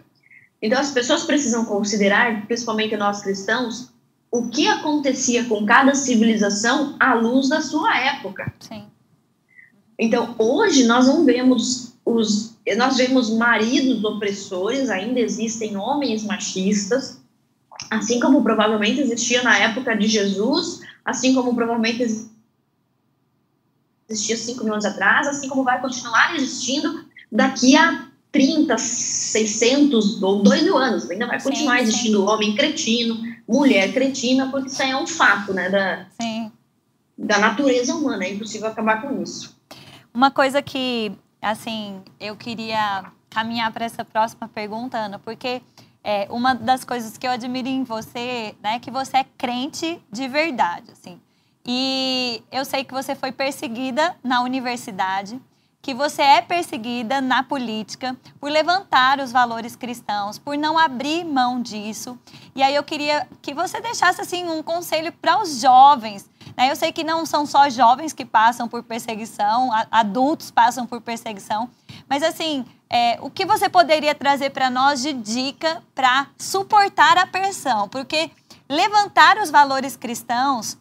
[0.59, 3.91] Então as pessoas precisam considerar, principalmente nós cristãos,
[4.35, 8.53] o que acontecia com cada civilização à luz da sua época.
[8.59, 8.83] Sim.
[9.97, 17.21] Então, hoje nós não vemos os nós vemos maridos opressores, ainda existem homens machistas,
[17.91, 22.27] assim como provavelmente existia na época de Jesus, assim como provavelmente
[24.09, 30.41] existia cinco mil anos atrás, assim como vai continuar existindo daqui a 30, 600 ou
[30.41, 31.09] 2 mil anos.
[31.09, 35.69] Ainda vai continuar existindo homem cretino, mulher cretina, porque isso aí é um fato, né,
[35.69, 36.51] da, Sim.
[37.17, 39.55] da natureza humana, é impossível acabar com isso.
[40.13, 45.61] Uma coisa que, assim, eu queria caminhar para essa próxima pergunta, Ana, porque
[46.03, 49.99] é, uma das coisas que eu admiro em você, né, é que você é crente
[50.11, 51.19] de verdade, assim.
[51.65, 55.41] E eu sei que você foi perseguida na universidade,
[55.85, 61.61] que você é perseguida na política por levantar os valores cristãos, por não abrir mão
[61.61, 62.17] disso.
[62.55, 66.27] E aí eu queria que você deixasse assim um conselho para os jovens.
[66.57, 66.71] Né?
[66.71, 71.69] Eu sei que não são só jovens que passam por perseguição, adultos passam por perseguição,
[72.09, 77.27] mas assim, é, o que você poderia trazer para nós de dica para suportar a
[77.27, 77.87] pressão?
[77.87, 78.31] Porque
[78.67, 80.79] levantar os valores cristãos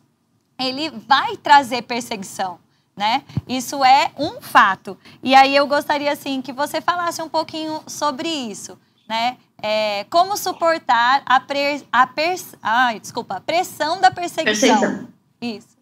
[0.58, 2.58] ele vai trazer perseguição,
[2.96, 3.22] né?
[3.48, 4.96] Isso é um fato.
[5.22, 8.78] E aí eu gostaria assim que você falasse um pouquinho sobre isso,
[9.08, 9.36] né?
[9.62, 14.80] É, como suportar a, pre, a, pers, ai, desculpa, a pressão da perseguição.
[14.80, 15.08] Perseguição.
[15.40, 15.74] Isso.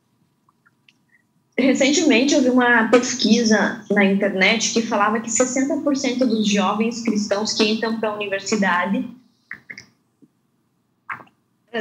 [1.59, 7.65] Recentemente eu vi uma pesquisa na internet que falava que 60% dos jovens cristãos que
[7.65, 9.07] entram para a universidade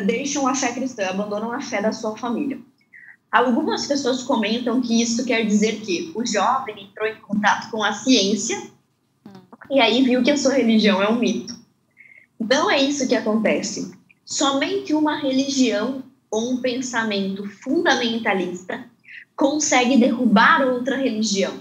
[0.06, 2.60] deixam a fé cristã, abandonam a fé da sua família.
[3.32, 7.94] Algumas pessoas comentam que isso quer dizer que o jovem entrou em contato com a
[7.94, 8.62] ciência
[9.70, 11.56] e aí viu que a sua religião é um mito.
[12.38, 13.94] Não é isso que acontece.
[14.26, 18.86] Somente uma religião ou um pensamento fundamentalista
[19.36, 21.54] consegue derrubar outra religião.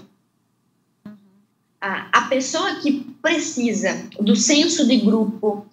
[1.79, 5.65] A, pessoa que precisa do senso de grupo,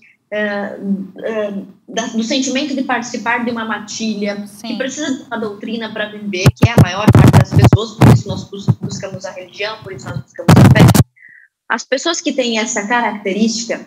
[1.89, 4.79] do sentimento de participar de uma matilha, que Sim.
[4.79, 8.29] precisa de uma doutrina para viver, que é a maior parte das pessoas, por isso
[8.29, 10.87] nós bus- buscamos a religião, por isso nós buscamos a fé.
[11.69, 13.87] As pessoas que têm essa característica,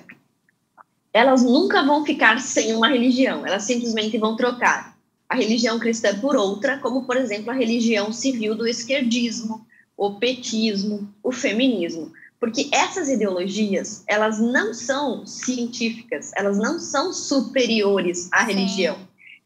[1.14, 4.98] elas nunca vão ficar sem uma religião, elas simplesmente vão trocar
[5.30, 9.66] a religião cristã por outra, como, por exemplo, a religião civil do esquerdismo,
[9.96, 12.12] o petismo, o feminismo.
[12.42, 18.54] Porque essas ideologias, elas não são científicas, elas não são superiores à Sim.
[18.54, 18.98] religião.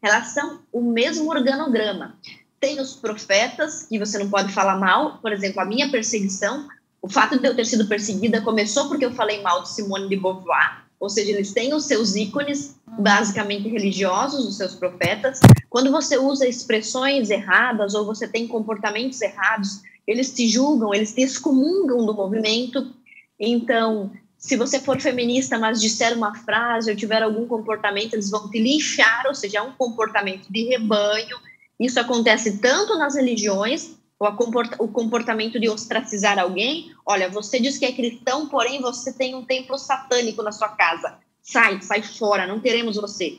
[0.02, 2.16] Elas são o mesmo organograma.
[2.58, 6.66] Tem os profetas, que você não pode falar mal, por exemplo, a minha perseguição,
[7.02, 10.16] o fato de eu ter sido perseguida começou porque eu falei mal de Simone de
[10.16, 15.38] Beauvoir, ou seja, eles têm os seus ícones basicamente religiosos, os seus profetas.
[15.68, 21.22] Quando você usa expressões erradas ou você tem comportamentos errados, eles te julgam, eles te
[21.22, 22.94] excomungam do movimento.
[23.38, 28.48] Então, se você for feminista, mas disser uma frase ou tiver algum comportamento, eles vão
[28.50, 31.36] te linchar, ou seja, é um comportamento de rebanho.
[31.78, 36.92] Isso acontece tanto nas religiões, o comportamento de ostracizar alguém.
[37.04, 41.18] Olha, você diz que é cristão, porém você tem um templo satânico na sua casa.
[41.42, 43.38] Sai, sai fora, não queremos você.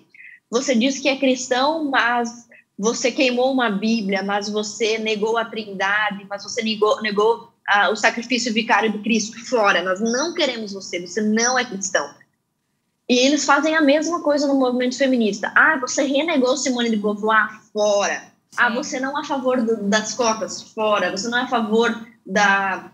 [0.50, 2.47] Você diz que é cristão, mas
[2.78, 7.96] você queimou uma Bíblia, mas você negou a Trindade, mas você negou, negou ah, o
[7.96, 9.44] sacrifício vicário de Cristo.
[9.46, 12.08] Fora, nós não queremos você, você não é cristão.
[13.10, 15.52] E eles fazem a mesma coisa no movimento feminista.
[15.56, 17.62] Ah, você renegou Simone de Beauvoir?
[17.74, 18.22] Fora.
[18.56, 20.62] Ah, você não é a favor do, das cotas?
[20.62, 21.10] Fora.
[21.10, 22.92] Você não é a favor da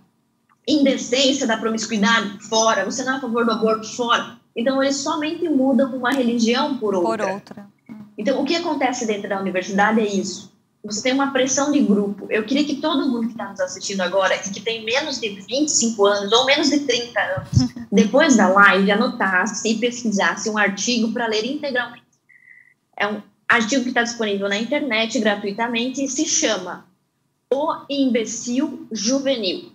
[0.68, 2.40] indecência, da promiscuidade?
[2.48, 2.86] Fora.
[2.86, 3.88] Você não é a favor do aborto?
[3.96, 4.38] Fora.
[4.56, 7.26] Então, eles somente mudam uma religião por outra.
[7.26, 7.73] Por outra.
[8.18, 10.54] Então, o que acontece dentro da universidade é isso.
[10.84, 12.28] Você tem uma pressão de grupo.
[12.30, 15.30] Eu queria que todo mundo que está nos assistindo agora e que tem menos de
[15.30, 17.50] 25 anos ou menos de 30 anos,
[17.90, 22.04] depois da live, anotasse e pesquisasse um artigo para ler integralmente.
[22.98, 26.86] É um artigo que está disponível na internet gratuitamente e se chama
[27.50, 29.72] O Imbecil Juvenil.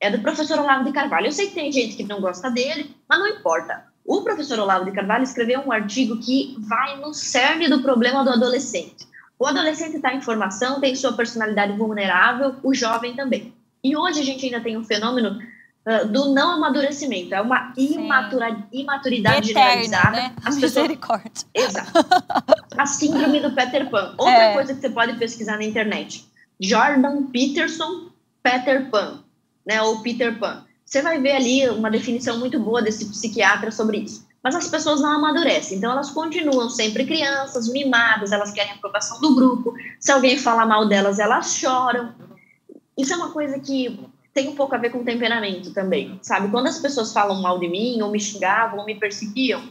[0.00, 1.26] É do professor Olavo de Carvalho.
[1.26, 3.87] Eu sei que tem gente que não gosta dele, mas não importa.
[4.08, 8.30] O professor Olavo de Carvalho escreveu um artigo que vai no cerne do problema do
[8.30, 9.06] adolescente.
[9.38, 13.52] O adolescente está em formação, tem sua personalidade vulnerável, o jovem também.
[13.84, 15.38] E hoje a gente ainda tem um fenômeno
[15.86, 20.16] uh, do não amadurecimento, é uma imatura, imaturidade Eterna, generalizada.
[20.16, 20.32] Né?
[20.42, 20.88] As pessoas...
[21.54, 21.92] Exato.
[22.78, 24.14] A síndrome do Peter Pan.
[24.16, 24.54] Outra é.
[24.54, 26.26] coisa que você pode pesquisar na internet.
[26.58, 28.08] Jordan Peterson
[28.42, 29.22] Peter Pan,
[29.66, 29.82] né?
[29.82, 30.64] Ou Peter Pan.
[30.88, 34.26] Você vai ver ali uma definição muito boa desse psiquiatra sobre isso.
[34.42, 39.20] Mas as pessoas não amadurecem, então elas continuam sempre crianças, mimadas, elas querem a aprovação
[39.20, 39.74] do grupo.
[40.00, 42.14] Se alguém fala mal delas, elas choram.
[42.96, 44.00] Isso é uma coisa que
[44.32, 46.50] tem um pouco a ver com temperamento também, sabe?
[46.50, 49.62] Quando as pessoas falam mal de mim, ou me xingavam, ou me perseguiam,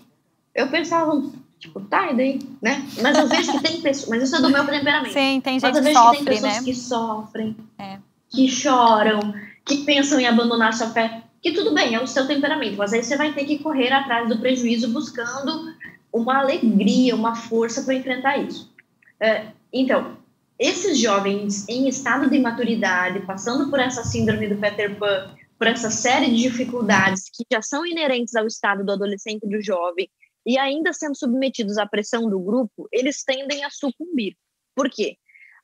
[0.54, 1.20] eu pensava,
[1.58, 2.88] tipo, tá, e daí, né?
[3.02, 5.14] Mas eu vejo que tem pessoas, mas isso é do meu temperamento.
[5.14, 6.64] Sim, tem gente mas eu vejo sofre, que tem pessoas né?
[6.64, 7.98] que sofrem, é.
[8.30, 9.34] que choram,
[9.68, 13.04] que pensam em abandonar sua fé, que tudo bem, é o seu temperamento, mas aí
[13.04, 15.74] você vai ter que correr atrás do prejuízo buscando
[16.12, 18.74] uma alegria, uma força para enfrentar isso.
[19.20, 20.18] É, então,
[20.58, 25.90] esses jovens em estado de maturidade, passando por essa síndrome do Peter Pan, por essa
[25.90, 30.10] série de dificuldades que já são inerentes ao estado do adolescente e do jovem,
[30.46, 34.36] e ainda sendo submetidos à pressão do grupo, eles tendem a sucumbir.
[34.76, 35.18] Por quê?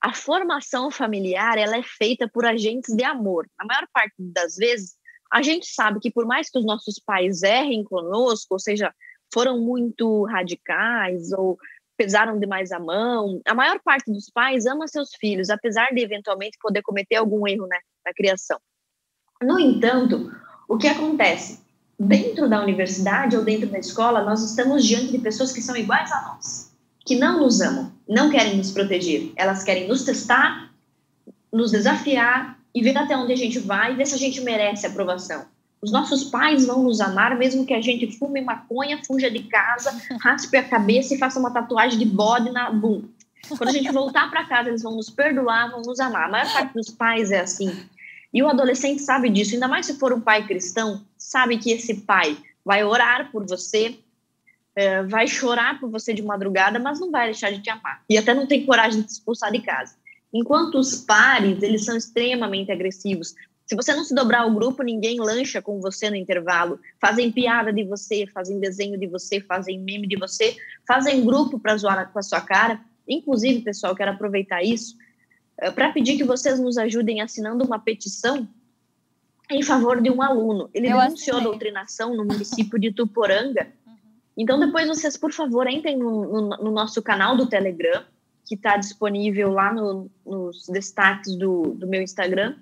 [0.03, 3.49] A formação familiar ela é feita por agentes de amor.
[3.57, 4.97] A maior parte das vezes,
[5.31, 8.93] a gente sabe que por mais que os nossos pais errem conosco, ou seja,
[9.33, 11.57] foram muito radicais ou
[11.95, 16.57] pesaram demais a mão, a maior parte dos pais ama seus filhos, apesar de eventualmente
[16.59, 18.59] poder cometer algum erro né, na criação.
[19.41, 20.29] No entanto,
[20.67, 21.63] o que acontece?
[21.97, 26.11] Dentro da universidade ou dentro da escola, nós estamos diante de pessoas que são iguais
[26.11, 26.72] a nós
[27.05, 29.31] que não nos amam, não querem nos proteger.
[29.35, 30.71] Elas querem nos testar,
[31.51, 34.85] nos desafiar e ver até onde a gente vai e ver se a gente merece
[34.85, 35.45] aprovação.
[35.81, 39.93] Os nossos pais vão nos amar, mesmo que a gente fume maconha, fuja de casa,
[40.21, 43.07] raspe a cabeça e faça uma tatuagem de bode na bunda.
[43.49, 46.27] Quando a gente voltar para casa, eles vão nos perdoar, vão nos amar.
[46.27, 47.85] A maior parte dos pais é assim.
[48.33, 51.95] E o adolescente sabe disso, ainda mais se for um pai cristão, sabe que esse
[51.95, 53.99] pai vai orar por você,
[54.75, 58.03] é, vai chorar por você de madrugada, mas não vai deixar de te amar.
[58.09, 59.95] E até não tem coragem de te expulsar de casa.
[60.33, 63.35] Enquanto os pares, eles são extremamente agressivos.
[63.65, 66.79] Se você não se dobrar ao grupo, ninguém lancha com você no intervalo.
[66.99, 70.55] Fazem piada de você, fazem desenho de você, fazem meme de você,
[70.87, 72.81] fazem grupo para zoar com a sua cara.
[73.07, 74.97] Inclusive, pessoal, quero aproveitar isso
[75.59, 78.47] é, para pedir que vocês nos ajudem assinando uma petição
[79.49, 80.69] em favor de um aluno.
[80.73, 81.51] Ele Eu denunciou assinei.
[81.51, 83.71] doutrinação no município de Tuporanga
[84.37, 88.03] então, depois vocês, por favor, entrem no, no, no nosso canal do Telegram,
[88.45, 92.55] que está disponível lá no, nos destaques do, do meu Instagram,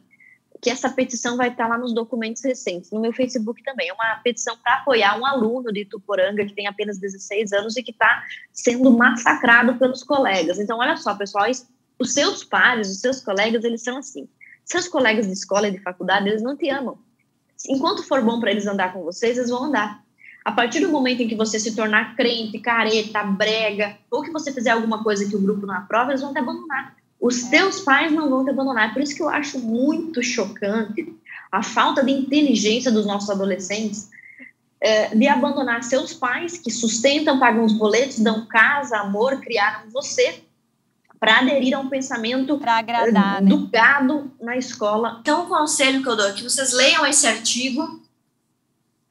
[0.61, 2.91] que essa petição vai estar tá lá nos documentos recentes.
[2.91, 3.89] No meu Facebook também.
[3.89, 7.83] É uma petição para apoiar um aluno de Tuporanga que tem apenas 16 anos e
[7.83, 10.59] que está sendo massacrado pelos colegas.
[10.59, 11.49] Então, olha só, pessoal,
[11.97, 14.29] os seus pares, os seus colegas, eles são assim.
[14.63, 16.99] Seus colegas de escola e de faculdade, eles não te amam.
[17.67, 20.03] Enquanto for bom para eles andar com vocês, eles vão andar.
[20.43, 24.51] A partir do momento em que você se tornar crente, careta, brega, ou que você
[24.51, 26.95] fizer alguma coisa que o grupo não aprova, eles vão te abandonar.
[27.19, 27.49] Os é.
[27.51, 28.91] teus pais não vão te abandonar.
[28.93, 31.15] Por isso que eu acho muito chocante
[31.51, 34.09] a falta de inteligência dos nossos adolescentes
[34.79, 40.41] é, de abandonar seus pais, que sustentam, pagam os boletos, dão casa, amor, criaram você,
[41.19, 45.19] para aderir a um pensamento agradar, uh, do gado na escola.
[45.21, 48.01] Então, o conselho que eu dou é que vocês leiam esse artigo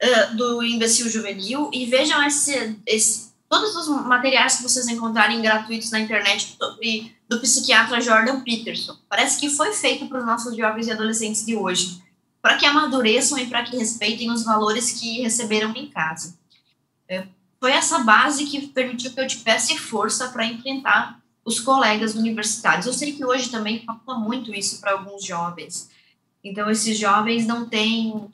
[0.01, 5.91] uh, do Imbecil Juvenil e vejam esse, esse, todos os materiais que vocês encontrarem gratuitos
[5.91, 8.97] na internet sobre, do psiquiatra Jordan Peterson.
[9.09, 12.01] Parece que foi feito para os nossos jovens e adolescentes de hoje,
[12.41, 16.37] para que amadureçam e para que respeitem os valores que receberam em casa.
[17.07, 17.27] É,
[17.59, 22.85] foi essa base que permitiu que eu tivesse força para enfrentar os colegas universitários.
[22.85, 25.89] Eu sei que hoje também falta muito isso para alguns jovens.
[26.43, 28.31] Então, esses jovens não têm,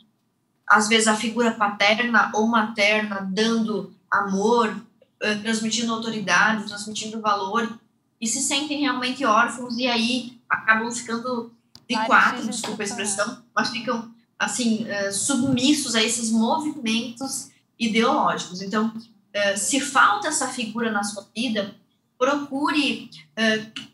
[0.68, 4.76] às vezes, a figura paterna ou materna dando amor,
[5.22, 7.80] eh, transmitindo autoridade, transmitindo valor,
[8.20, 11.51] e se sentem realmente órfãos e aí acabam ficando
[11.89, 17.49] de quatro, desculpa a expressão, mas ficam, assim, eh, submissos a esses movimentos
[17.80, 18.61] ideológicos.
[18.61, 18.91] Então,
[19.32, 21.74] eh, se falta essa figura na sua vida,
[22.18, 23.11] procure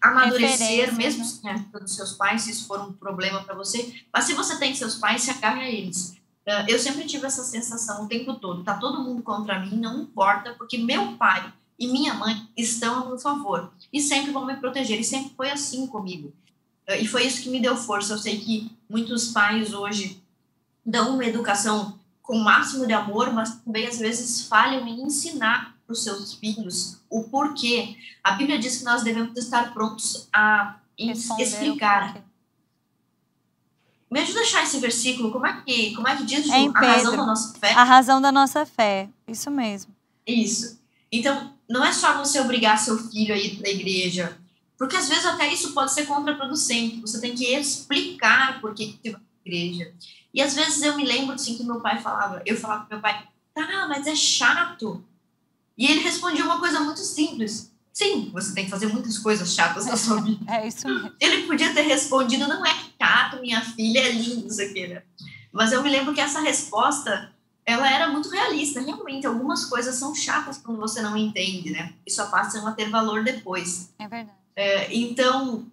[0.02, 3.94] amadurecer, mesmo né, pelos seus pais, se isso for um problema para você.
[4.14, 6.16] Mas se você tem seus pais, se agarre a eles.
[6.46, 8.64] Uh, eu sempre tive essa sensação o tempo todo.
[8.64, 13.06] Tá todo mundo contra mim, não importa, porque meu pai e minha mãe estão a
[13.06, 15.00] meu favor e sempre vão me proteger.
[15.00, 16.34] E sempre foi assim comigo.
[16.88, 18.14] Uh, e foi isso que me deu força.
[18.14, 20.22] Eu sei que muitos pais hoje
[20.86, 25.78] dão uma educação com o máximo de amor, mas também às vezes falham em ensinar
[25.86, 27.96] para os seus filhos o porquê.
[28.24, 32.24] A Bíblia diz que nós devemos estar prontos a Responder explicar.
[34.14, 35.32] Me ajuda a achar esse versículo.
[35.32, 37.72] Como é que, como é que diz é a razão da nossa fé?
[37.72, 39.10] A razão da nossa fé.
[39.28, 39.92] Isso mesmo.
[40.28, 40.80] Isso.
[41.12, 44.38] Então, não é só você obrigar seu filho a ir para a igreja,
[44.78, 47.02] porque às vezes até isso pode ser contraproducente.
[47.02, 49.92] Você tem que explicar por que você vai para a igreja.
[50.32, 53.02] E às vezes eu me lembro assim que meu pai falava, eu falava para meu
[53.02, 55.04] pai, tá, mas é chato.
[55.76, 57.73] E ele respondia uma coisa muito simples.
[57.94, 60.52] Sim, você tem que fazer muitas coisas chatas na sua vida.
[60.52, 61.12] É isso mesmo.
[61.20, 65.04] Ele podia ter respondido, não é chato, minha filha é linda, isso aqui, né?
[65.52, 67.32] Mas eu me lembro que essa resposta,
[67.64, 68.82] ela era muito realista.
[68.82, 71.94] Realmente, algumas coisas são chatas quando você não entende, né?
[72.04, 73.94] E só passam a ter valor depois.
[74.00, 74.38] É verdade.
[74.56, 75.68] É, então,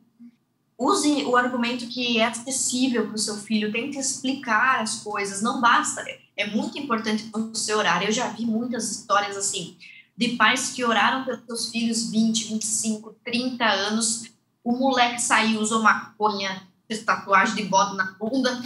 [0.76, 3.72] use o argumento que é acessível para o seu filho.
[3.72, 5.40] Tente explicar as coisas.
[5.40, 6.04] Não basta
[6.40, 8.02] é muito importante você orar.
[8.02, 9.76] Eu já vi muitas histórias assim,
[10.20, 14.30] de pais que oraram pelos seus filhos 20, 25, 30 anos.
[14.62, 18.60] O moleque saiu, usou maconha, fez tatuagem de bode na bunda,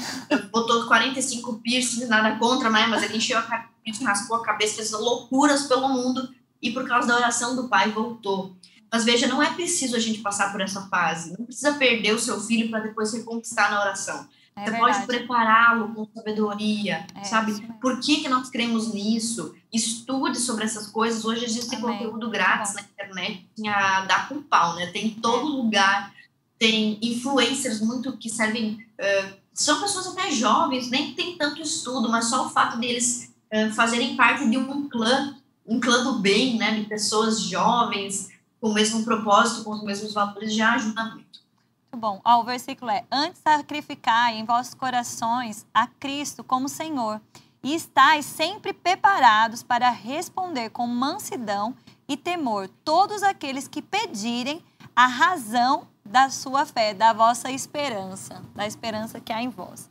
[0.51, 2.89] botou 45 piercings, nada contra, né?
[2.89, 6.29] mas ele encheu a cabeça, raspou a cabeça, fez loucuras pelo mundo
[6.61, 8.57] e por causa da oração do pai voltou.
[8.91, 11.37] Mas veja, não é preciso a gente passar por essa fase.
[11.39, 14.29] Não precisa perder o seu filho para depois reconquistar na oração.
[14.57, 14.95] É você verdade.
[14.95, 17.61] pode prepará-lo com sabedoria, é, sabe?
[17.81, 19.55] Por que, que nós cremos nisso?
[19.75, 21.25] Estude sobre essas coisas.
[21.25, 21.99] Hoje existe Amém.
[21.99, 24.87] conteúdo grátis na internet, a dar com pau, né?
[24.87, 25.57] Tem em todo é.
[25.57, 26.15] lugar,
[26.57, 28.87] tem influencers muito que servem.
[29.01, 33.73] Uh, são pessoas até jovens, nem tem tanto estudo, mas só o fato deles uh,
[33.73, 36.79] fazerem parte de um clã, um clã do bem, né?
[36.79, 38.29] De pessoas jovens,
[38.61, 41.25] com o mesmo propósito, com os mesmos valores, já ajuda muito.
[41.95, 42.21] Muito bom.
[42.25, 47.21] Ó, o versículo é: Antes sacrificar em vossos corações a Cristo como Senhor,
[47.65, 51.75] e estáis sempre preparados para responder com mansidão
[52.07, 54.63] e temor todos aqueles que pedirem
[54.95, 59.89] a razão da sua fé, da vossa esperança, da esperança que há em vós.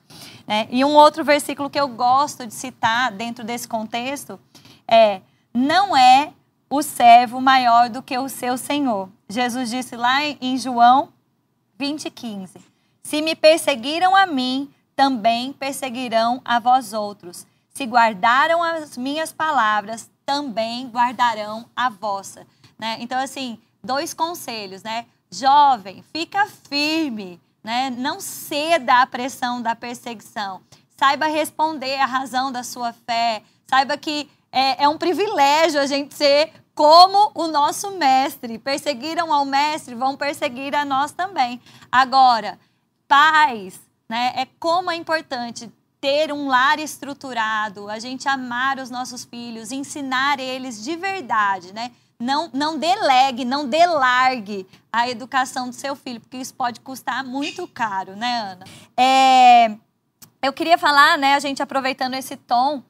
[0.48, 0.68] Né?
[0.70, 4.40] E um outro versículo que eu gosto de citar dentro desse contexto
[4.88, 5.22] é:
[5.52, 6.32] Não é
[6.70, 9.10] o servo maior do que o seu senhor.
[9.28, 11.10] Jesus disse lá em João
[11.80, 12.60] 20, 15.
[13.02, 17.48] Se me perseguiram a mim, também perseguirão a vós outros.
[17.74, 22.46] Se guardaram as minhas palavras, também guardarão a vossa.
[22.78, 22.98] Né?
[23.00, 25.06] Então, assim, dois conselhos, né?
[25.32, 27.90] Jovem, fica firme, né?
[27.90, 30.62] Não ceda à pressão da perseguição.
[30.96, 33.42] Saiba responder a razão da sua fé.
[33.68, 38.60] Saiba que é, é um privilégio a gente ser como o nosso mestre.
[38.60, 41.60] Perseguiram ao mestre, vão perseguir a nós também.
[41.92, 42.60] Agora,
[43.08, 44.34] pais, né?
[44.36, 45.72] É como é importante
[46.04, 51.92] ter um lar estruturado, a gente amar os nossos filhos, ensinar eles de verdade, né?
[52.20, 57.66] Não, não delegue, não delargue a educação do seu filho, porque isso pode custar muito
[57.70, 58.66] caro, né, Ana?
[58.98, 59.78] É,
[60.42, 62.84] eu queria falar, né, a gente aproveitando esse tom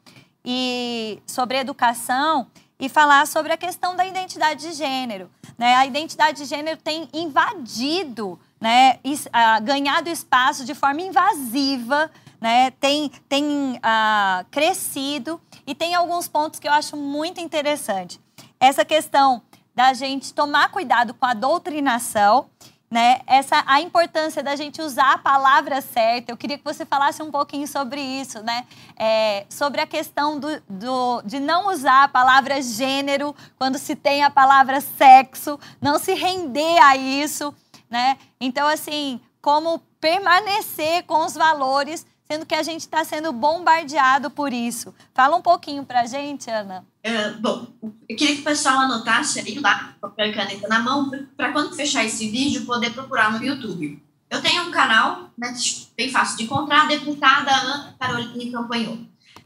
[0.44, 2.48] e sobre educação,
[2.80, 5.30] e falar sobre a questão da identidade de gênero.
[5.56, 5.76] Né?
[5.76, 8.98] A identidade de gênero tem invadido, né,
[9.62, 12.10] ganhado espaço de forma invasiva
[12.44, 18.20] né, tem, tem uh, crescido e tem alguns pontos que eu acho muito interessante.
[18.60, 19.42] Essa questão
[19.74, 22.50] da gente tomar cuidado com a doutrinação,
[22.92, 23.22] né?
[23.26, 26.34] Essa a importância da gente usar a palavra certa.
[26.34, 28.68] Eu queria que você falasse um pouquinho sobre isso, né?
[28.98, 34.22] É, sobre a questão do, do, de não usar a palavra gênero quando se tem
[34.22, 37.56] a palavra sexo, não se render a isso,
[37.90, 38.18] né?
[38.38, 44.52] Então, assim, como permanecer com os valores sendo que a gente está sendo bombardeado por
[44.52, 44.94] isso.
[45.14, 46.84] Fala um pouquinho para a gente, Ana.
[47.04, 47.68] É, bom,
[48.10, 51.76] eu queria que o pessoal anotasse aí lá, papel e caneta na mão, para quando
[51.76, 54.02] fechar esse vídeo, poder procurar no YouTube.
[54.32, 55.54] Eu tenho um canal, né,
[55.96, 58.98] bem fácil de encontrar, deputada Ana Caroline Campanhou.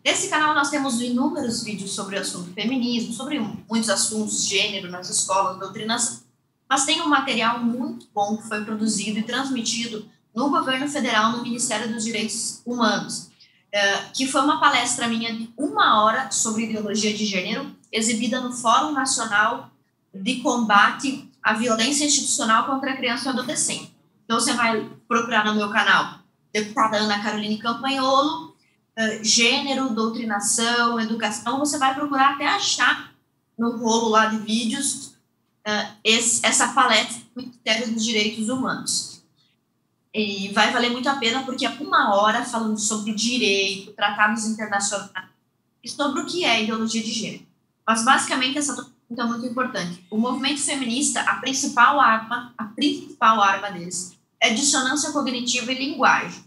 [0.05, 3.37] Nesse canal nós temos inúmeros vídeos sobre o assunto feminismo, sobre
[3.69, 6.21] muitos assuntos, gênero nas escolas, doutrinação.
[6.69, 11.41] Mas tem um material muito bom que foi produzido e transmitido no governo federal, no
[11.41, 13.31] Ministério dos Direitos Humanos,
[13.71, 18.53] é, que foi uma palestra minha de uma hora sobre ideologia de gênero, exibida no
[18.53, 19.71] Fórum Nacional
[20.13, 23.91] de Combate à Violência Institucional contra a Criança e o Adolescente.
[24.25, 26.19] Então, você vai procurar no meu canal,
[26.53, 28.55] deputada Ana Caroline Campanholo,
[28.95, 33.11] é, gênero, doutrinação, educação, você vai procurar até achar
[33.57, 35.15] no rolo lá de vídeos
[35.65, 39.16] é, essa palestra do Ministério dos Direitos Humanos.
[40.17, 45.29] E vai valer muito a pena porque é uma hora falando sobre direito, tratados internacionais
[45.83, 47.45] e sobre o que é ideologia de gênero.
[47.85, 50.03] Mas basicamente essa pergunta é muito importante.
[50.09, 56.43] O movimento feminista, a principal arma, a principal arma deles é dissonância cognitiva e linguagem.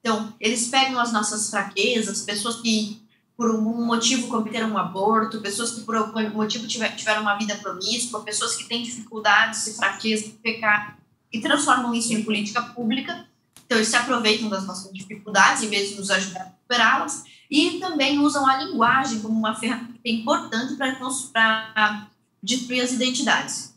[0.00, 3.02] Então, eles pegam as nossas fraquezas, pessoas que
[3.36, 8.22] por algum motivo cometeram um aborto, pessoas que por algum motivo tiveram uma vida promíscua,
[8.22, 11.01] pessoas que têm dificuldades e fraquezas de pecar
[11.32, 13.26] e transformam isso em política pública.
[13.64, 17.78] Então, eles se aproveitam das nossas dificuldades em vez de nos ajudar a superá-las e
[17.78, 22.08] também usam a linguagem como uma ferramenta importante para
[22.42, 23.74] destruir as identidades.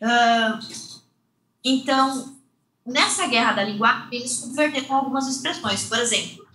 [0.00, 0.58] Uh,
[1.64, 2.36] então,
[2.86, 5.84] nessa guerra da linguagem, eles subverteram algumas expressões.
[5.84, 6.46] Por exemplo,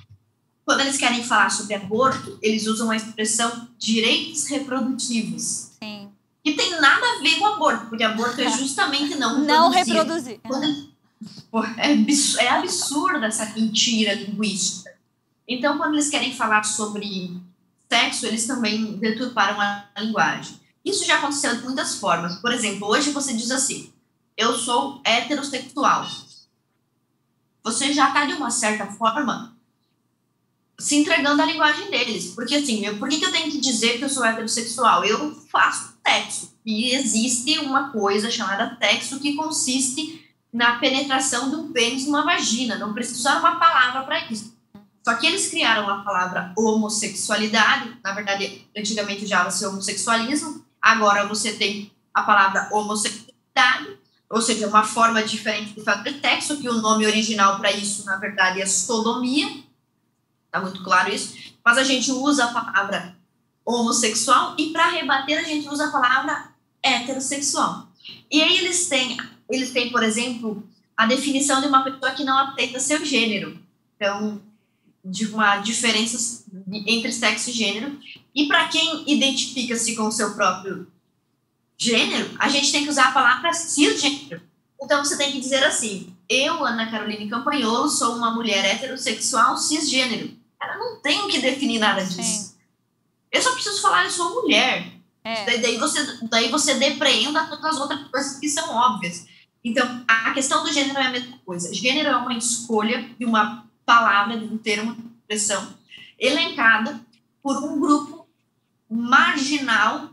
[0.65, 5.74] quando eles querem falar sobre aborto, eles usam a expressão direitos reprodutivos.
[6.45, 10.39] Que tem nada a ver com aborto, porque aborto é justamente não reproduzir.
[10.43, 10.89] Não reproduzir.
[11.77, 14.93] É, é absurda essa mentira linguística.
[15.47, 17.35] Então, quando eles querem falar sobre
[17.91, 20.59] sexo, eles também deturparam a linguagem.
[20.85, 22.35] Isso já aconteceu de muitas formas.
[22.35, 23.91] Por exemplo, hoje você diz assim:
[24.37, 26.05] eu sou heterossexual.
[27.63, 29.54] Você já está, de uma certa forma,
[30.79, 32.33] se entregando à linguagem deles.
[32.35, 35.03] Porque, assim, eu, por que, que eu tenho que dizer que eu sou heterossexual?
[35.05, 36.55] Eu faço sexo.
[36.65, 42.77] E existe uma coisa chamada sexo que consiste na penetração de um pênis numa vagina.
[42.77, 44.55] Não precisa usar uma palavra para isso.
[45.03, 47.95] Só que eles criaram a palavra homossexualidade.
[48.03, 50.65] Na verdade, antigamente usava-se homossexualismo.
[50.81, 53.97] Agora você tem a palavra homossexualidade,
[54.29, 58.15] ou seja, uma forma diferente de fazer sexo, que o nome original para isso, na
[58.15, 59.47] verdade, é sodomia.
[60.55, 61.35] Está muito claro isso.
[61.63, 63.17] Mas a gente usa a palavra
[63.65, 66.49] homossexual e para rebater a gente usa a palavra
[66.81, 67.89] heterossexual.
[68.31, 69.17] E aí eles têm,
[69.49, 70.63] eles têm, por exemplo,
[70.95, 73.59] a definição de uma pessoa que não aceita seu gênero.
[73.95, 74.41] Então,
[75.03, 76.45] de uma diferença
[76.85, 77.99] entre sexo e gênero.
[78.33, 80.87] E para quem identifica-se com o seu próprio
[81.77, 84.41] gênero, a gente tem que usar a palavra cisgênero.
[84.81, 90.44] Então você tem que dizer assim: eu, Ana Caroline Campanholo, sou uma mulher heterossexual cisgênero.
[90.65, 92.21] Ela não tem que definir nada disso.
[92.21, 92.55] Sim.
[93.31, 94.91] Eu só preciso falar, eu sou mulher.
[95.23, 95.57] É.
[95.57, 99.25] Daí, você, daí você depreenda todas as outras coisas que são óbvias.
[99.63, 101.73] Então, a questão do gênero é a mesma coisa.
[101.73, 105.73] Gênero é uma escolha de uma palavra, de um termo, de expressão,
[106.19, 106.99] elencada
[107.41, 108.27] por um grupo
[108.89, 110.09] marginal,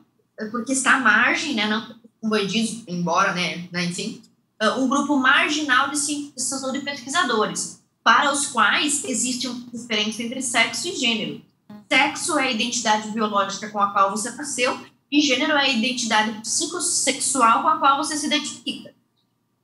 [0.50, 4.22] porque está à margem, né, não um bandido, embora, né, né, enfim,
[4.61, 10.22] ah, um grupo marginal de cientistas ou de pesquisadores, para os quais existe uma diferença
[10.22, 11.42] entre sexo e gênero.
[11.88, 14.78] Sexo é a identidade biológica com a qual você nasceu
[15.11, 18.94] e gênero é a identidade psicossexual com a qual você se identifica.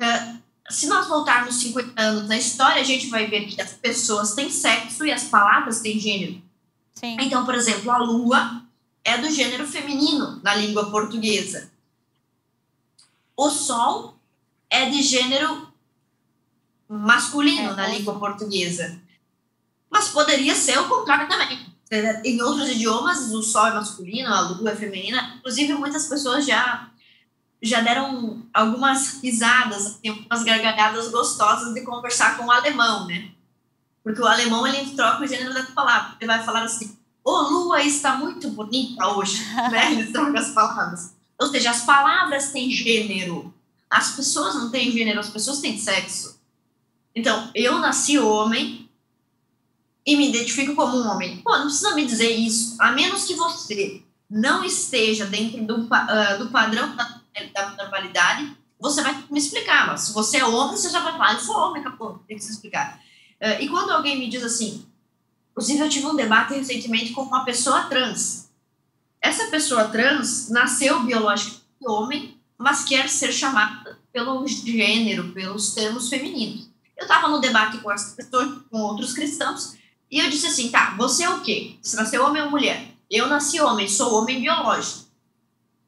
[0.01, 0.39] Uh,
[0.71, 4.51] se nós voltarmos 50 anos na história, a gente vai ver que as pessoas têm
[4.51, 6.41] sexo e as palavras têm gênero.
[6.95, 7.17] Sim.
[7.21, 8.63] Então, por exemplo, a lua
[9.03, 11.71] é do gênero feminino na língua portuguesa.
[13.35, 14.17] O sol
[14.69, 15.68] é de gênero
[16.89, 18.99] masculino é, na língua portuguesa.
[19.91, 21.67] Mas poderia ser o contrário também.
[22.25, 25.37] Em outros idiomas, o sol é masculino, a lua é feminina.
[25.39, 26.89] Inclusive, muitas pessoas já
[27.61, 33.31] já deram algumas risadas, assim, algumas gargalhadas gostosas de conversar com o alemão, né?
[34.03, 36.17] Porque o alemão, ele troca o gênero da palavra.
[36.21, 39.93] Ele vai falar assim, ô oh, lua está muito bonita hoje, né?
[39.93, 41.15] Ele troca as palavras.
[41.39, 43.53] Ou seja, as palavras têm gênero.
[43.91, 46.38] As pessoas não têm gênero, as pessoas têm sexo.
[47.19, 48.89] Então, eu nasci homem
[50.07, 51.39] e me identifico como um homem.
[51.39, 52.81] Pô, não precisa me dizer isso.
[52.81, 57.21] A menos que você não esteja dentro do, uh, do padrão da,
[57.53, 59.89] da normalidade, você vai me explicar.
[59.89, 62.45] Mas se você é homem, você já vai falar, eu sou homem, acabou, tem que
[62.45, 63.01] se explicar.
[63.43, 64.87] Uh, e quando alguém me diz assim,
[65.51, 68.49] inclusive eu tive um debate recentemente com uma pessoa trans.
[69.21, 76.69] Essa pessoa trans nasceu biologicamente homem, mas quer ser chamada pelo gênero, pelos termos femininos.
[76.99, 79.77] Eu estava no debate com as pessoas, com outros cristãos,
[80.11, 81.77] e eu disse assim, tá, você é o quê?
[81.81, 82.89] Você nasceu homem ou mulher?
[83.09, 85.07] Eu nasci homem, sou homem biológico.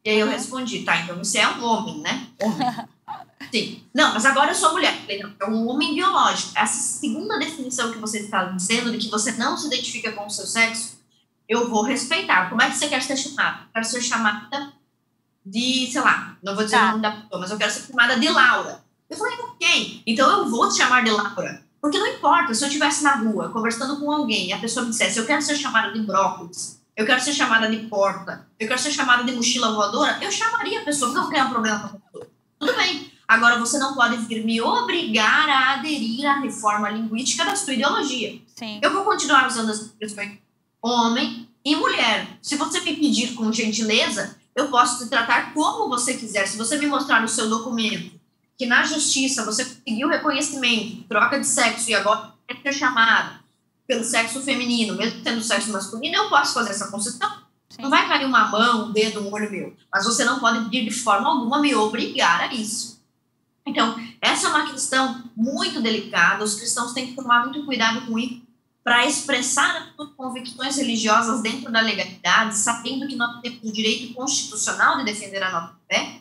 [0.04, 2.28] E aí eu respondi, tá, então você é um homem, né?
[2.40, 2.66] Homem.
[3.50, 3.82] Sim.
[3.92, 4.96] Não, mas agora eu sou mulher.
[5.00, 6.52] Falei, não, é um homem biológico.
[6.54, 10.30] Essa segunda definição que você está dizendo, de que você não se identifica com o
[10.30, 11.00] seu sexo,
[11.48, 12.48] eu vou respeitar.
[12.48, 13.62] Como é que você quer ser chamada?
[13.62, 14.72] Eu quero ser chamada
[15.44, 16.84] de, sei lá, não vou dizer tá.
[16.84, 18.84] o nome da pessoa, mas eu quero ser chamada de Laura.
[19.10, 21.62] Eu falei, ok, então eu vou te chamar de Laura.
[21.80, 24.90] Porque não importa, se eu estivesse na rua conversando com alguém e a pessoa me
[24.90, 28.78] dissesse, eu quero ser chamada de brócolis, eu quero ser chamada de porta, eu quero
[28.78, 31.80] ser chamada de mochila voadora, eu chamaria a pessoa, porque eu não tenho um problema
[31.80, 32.26] com a pessoa.
[32.58, 33.10] Tudo bem.
[33.26, 38.40] Agora, você não pode vir me obrigar a aderir à reforma linguística da sua ideologia.
[38.54, 38.80] Sim.
[38.82, 40.38] Eu vou continuar usando as expressões
[40.82, 42.38] homem e mulher.
[42.42, 46.46] Se você me pedir com gentileza, eu posso te tratar como você quiser.
[46.46, 48.19] Se você me mostrar no seu documento
[48.60, 53.40] que na justiça você conseguiu reconhecimento, troca de sexo e agora é ser chamado
[53.86, 57.40] pelo sexo feminino, mesmo tendo sexo masculino, eu posso fazer essa concessão.
[57.70, 57.80] Sim.
[57.80, 59.74] Não vai cair uma mão, um dedo, um olho meu.
[59.90, 63.00] Mas você não pode pedir de forma alguma me obrigar a isso.
[63.64, 66.44] Então, essa é uma questão muito delicada.
[66.44, 68.42] Os cristãos têm que tomar muito cuidado com isso
[68.84, 74.98] para expressar as convicções religiosas dentro da legalidade, sabendo que nós temos o direito constitucional
[74.98, 76.20] de defender a nossa fé.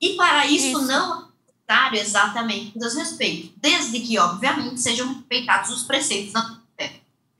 [0.00, 0.82] E para isso, isso.
[0.82, 1.27] não
[1.70, 6.58] é exatamente dos respeitos, desde que, obviamente, sejam respeitados os preceitos da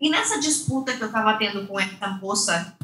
[0.00, 2.76] e nessa disputa que eu estava tendo com essa moça,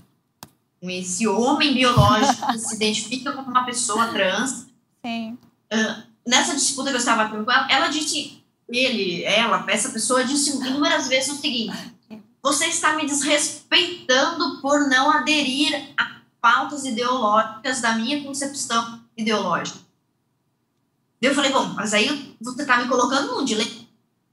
[0.81, 4.67] com esse homem biológico que se identifica como uma pessoa trans,
[5.05, 5.39] Sim.
[5.73, 10.25] Uh, nessa disputa que eu estava tendo com ela, ela disse, ele, ela, essa pessoa
[10.25, 11.77] disse inúmeras vezes o seguinte:
[12.43, 19.84] você está me desrespeitando por não aderir a pautas ideológicas da minha concepção ideológica.
[21.21, 23.85] Eu falei, bom, mas aí você está me colocando num dilema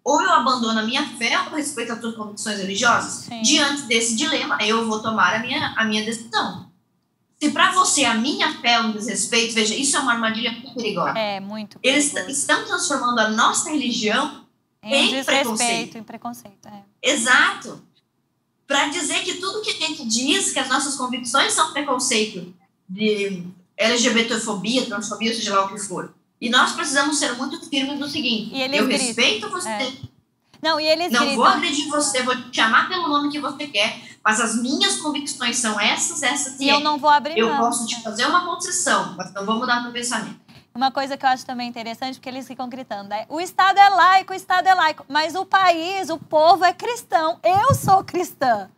[0.03, 3.25] ou eu abandono a minha fé ou respeito às suas convicções religiosas.
[3.25, 3.41] Sim.
[3.41, 6.69] Diante desse dilema, eu vou tomar a minha, a minha decisão.
[7.39, 10.75] Se para você a minha fé é um desrespeito, veja, isso é uma armadilha muito
[10.75, 11.17] perigosa.
[11.17, 12.17] É, muito perigoso.
[12.17, 14.45] Eles estão transformando a nossa religião
[14.83, 15.97] em, em preconceito.
[15.97, 16.83] Em preconceito é.
[17.01, 17.81] Exato.
[18.67, 22.53] Para dizer que tudo que a gente diz, que as nossas convicções são preconceito
[22.87, 23.43] de
[23.75, 26.13] LGBTfobia, transfobia, seja lá o que for.
[26.41, 29.69] E nós precisamos ser muito firmes no seguinte: eu gritam, respeito você.
[29.69, 29.91] É.
[30.61, 31.35] Não, e eles Não gritam.
[31.37, 35.57] vou agredir você, vou te chamar pelo nome que você quer, mas as minhas convicções
[35.57, 37.57] são essas, essas e, e eu não vou abrir Eu não.
[37.57, 40.39] posso te fazer uma concessão, mas não vou mudar meu pensamento.
[40.73, 43.89] Uma coisa que eu acho também interessante, porque eles ficam gritando, é, o Estado é
[43.89, 47.39] laico, o Estado é laico, mas o país, o povo é cristão.
[47.43, 48.69] Eu sou cristã,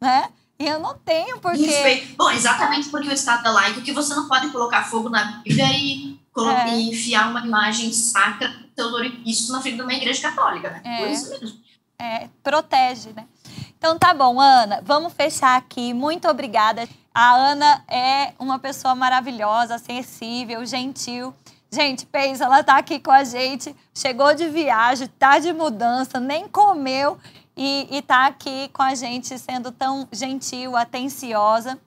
[0.00, 0.28] né?
[0.58, 1.64] E eu não tenho porque...
[1.64, 2.16] Respeito.
[2.16, 5.66] Bom, exatamente porque o Estado é laico que você não pode colocar fogo na Bíblia
[5.72, 6.80] e é.
[6.80, 8.54] enfiar uma imagem sacra
[9.22, 10.82] Cristo na frente de uma igreja católica, né?
[10.84, 10.98] É.
[10.98, 11.60] Por isso mesmo.
[11.98, 13.26] É, protege, né?
[13.76, 15.92] Então tá bom, Ana, vamos fechar aqui.
[15.92, 16.88] Muito obrigada.
[17.14, 21.34] A Ana é uma pessoa maravilhosa, acessível, gentil.
[21.70, 26.48] Gente, pensa, ela tá aqui com a gente, chegou de viagem, tá de mudança, nem
[26.48, 27.18] comeu
[27.56, 31.78] e, e tá aqui com a gente sendo tão gentil, atenciosa.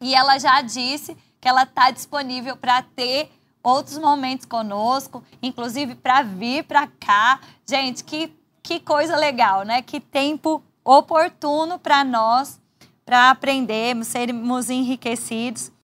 [0.00, 3.30] E ela já disse que ela tá disponível para ter
[3.64, 7.40] outros momentos conosco, inclusive para vir para cá.
[7.66, 8.30] Gente, que,
[8.62, 9.80] que coisa legal, né?
[9.80, 12.60] Que tempo oportuno para nós,
[13.06, 15.72] para aprendermos, sermos enriquecidos.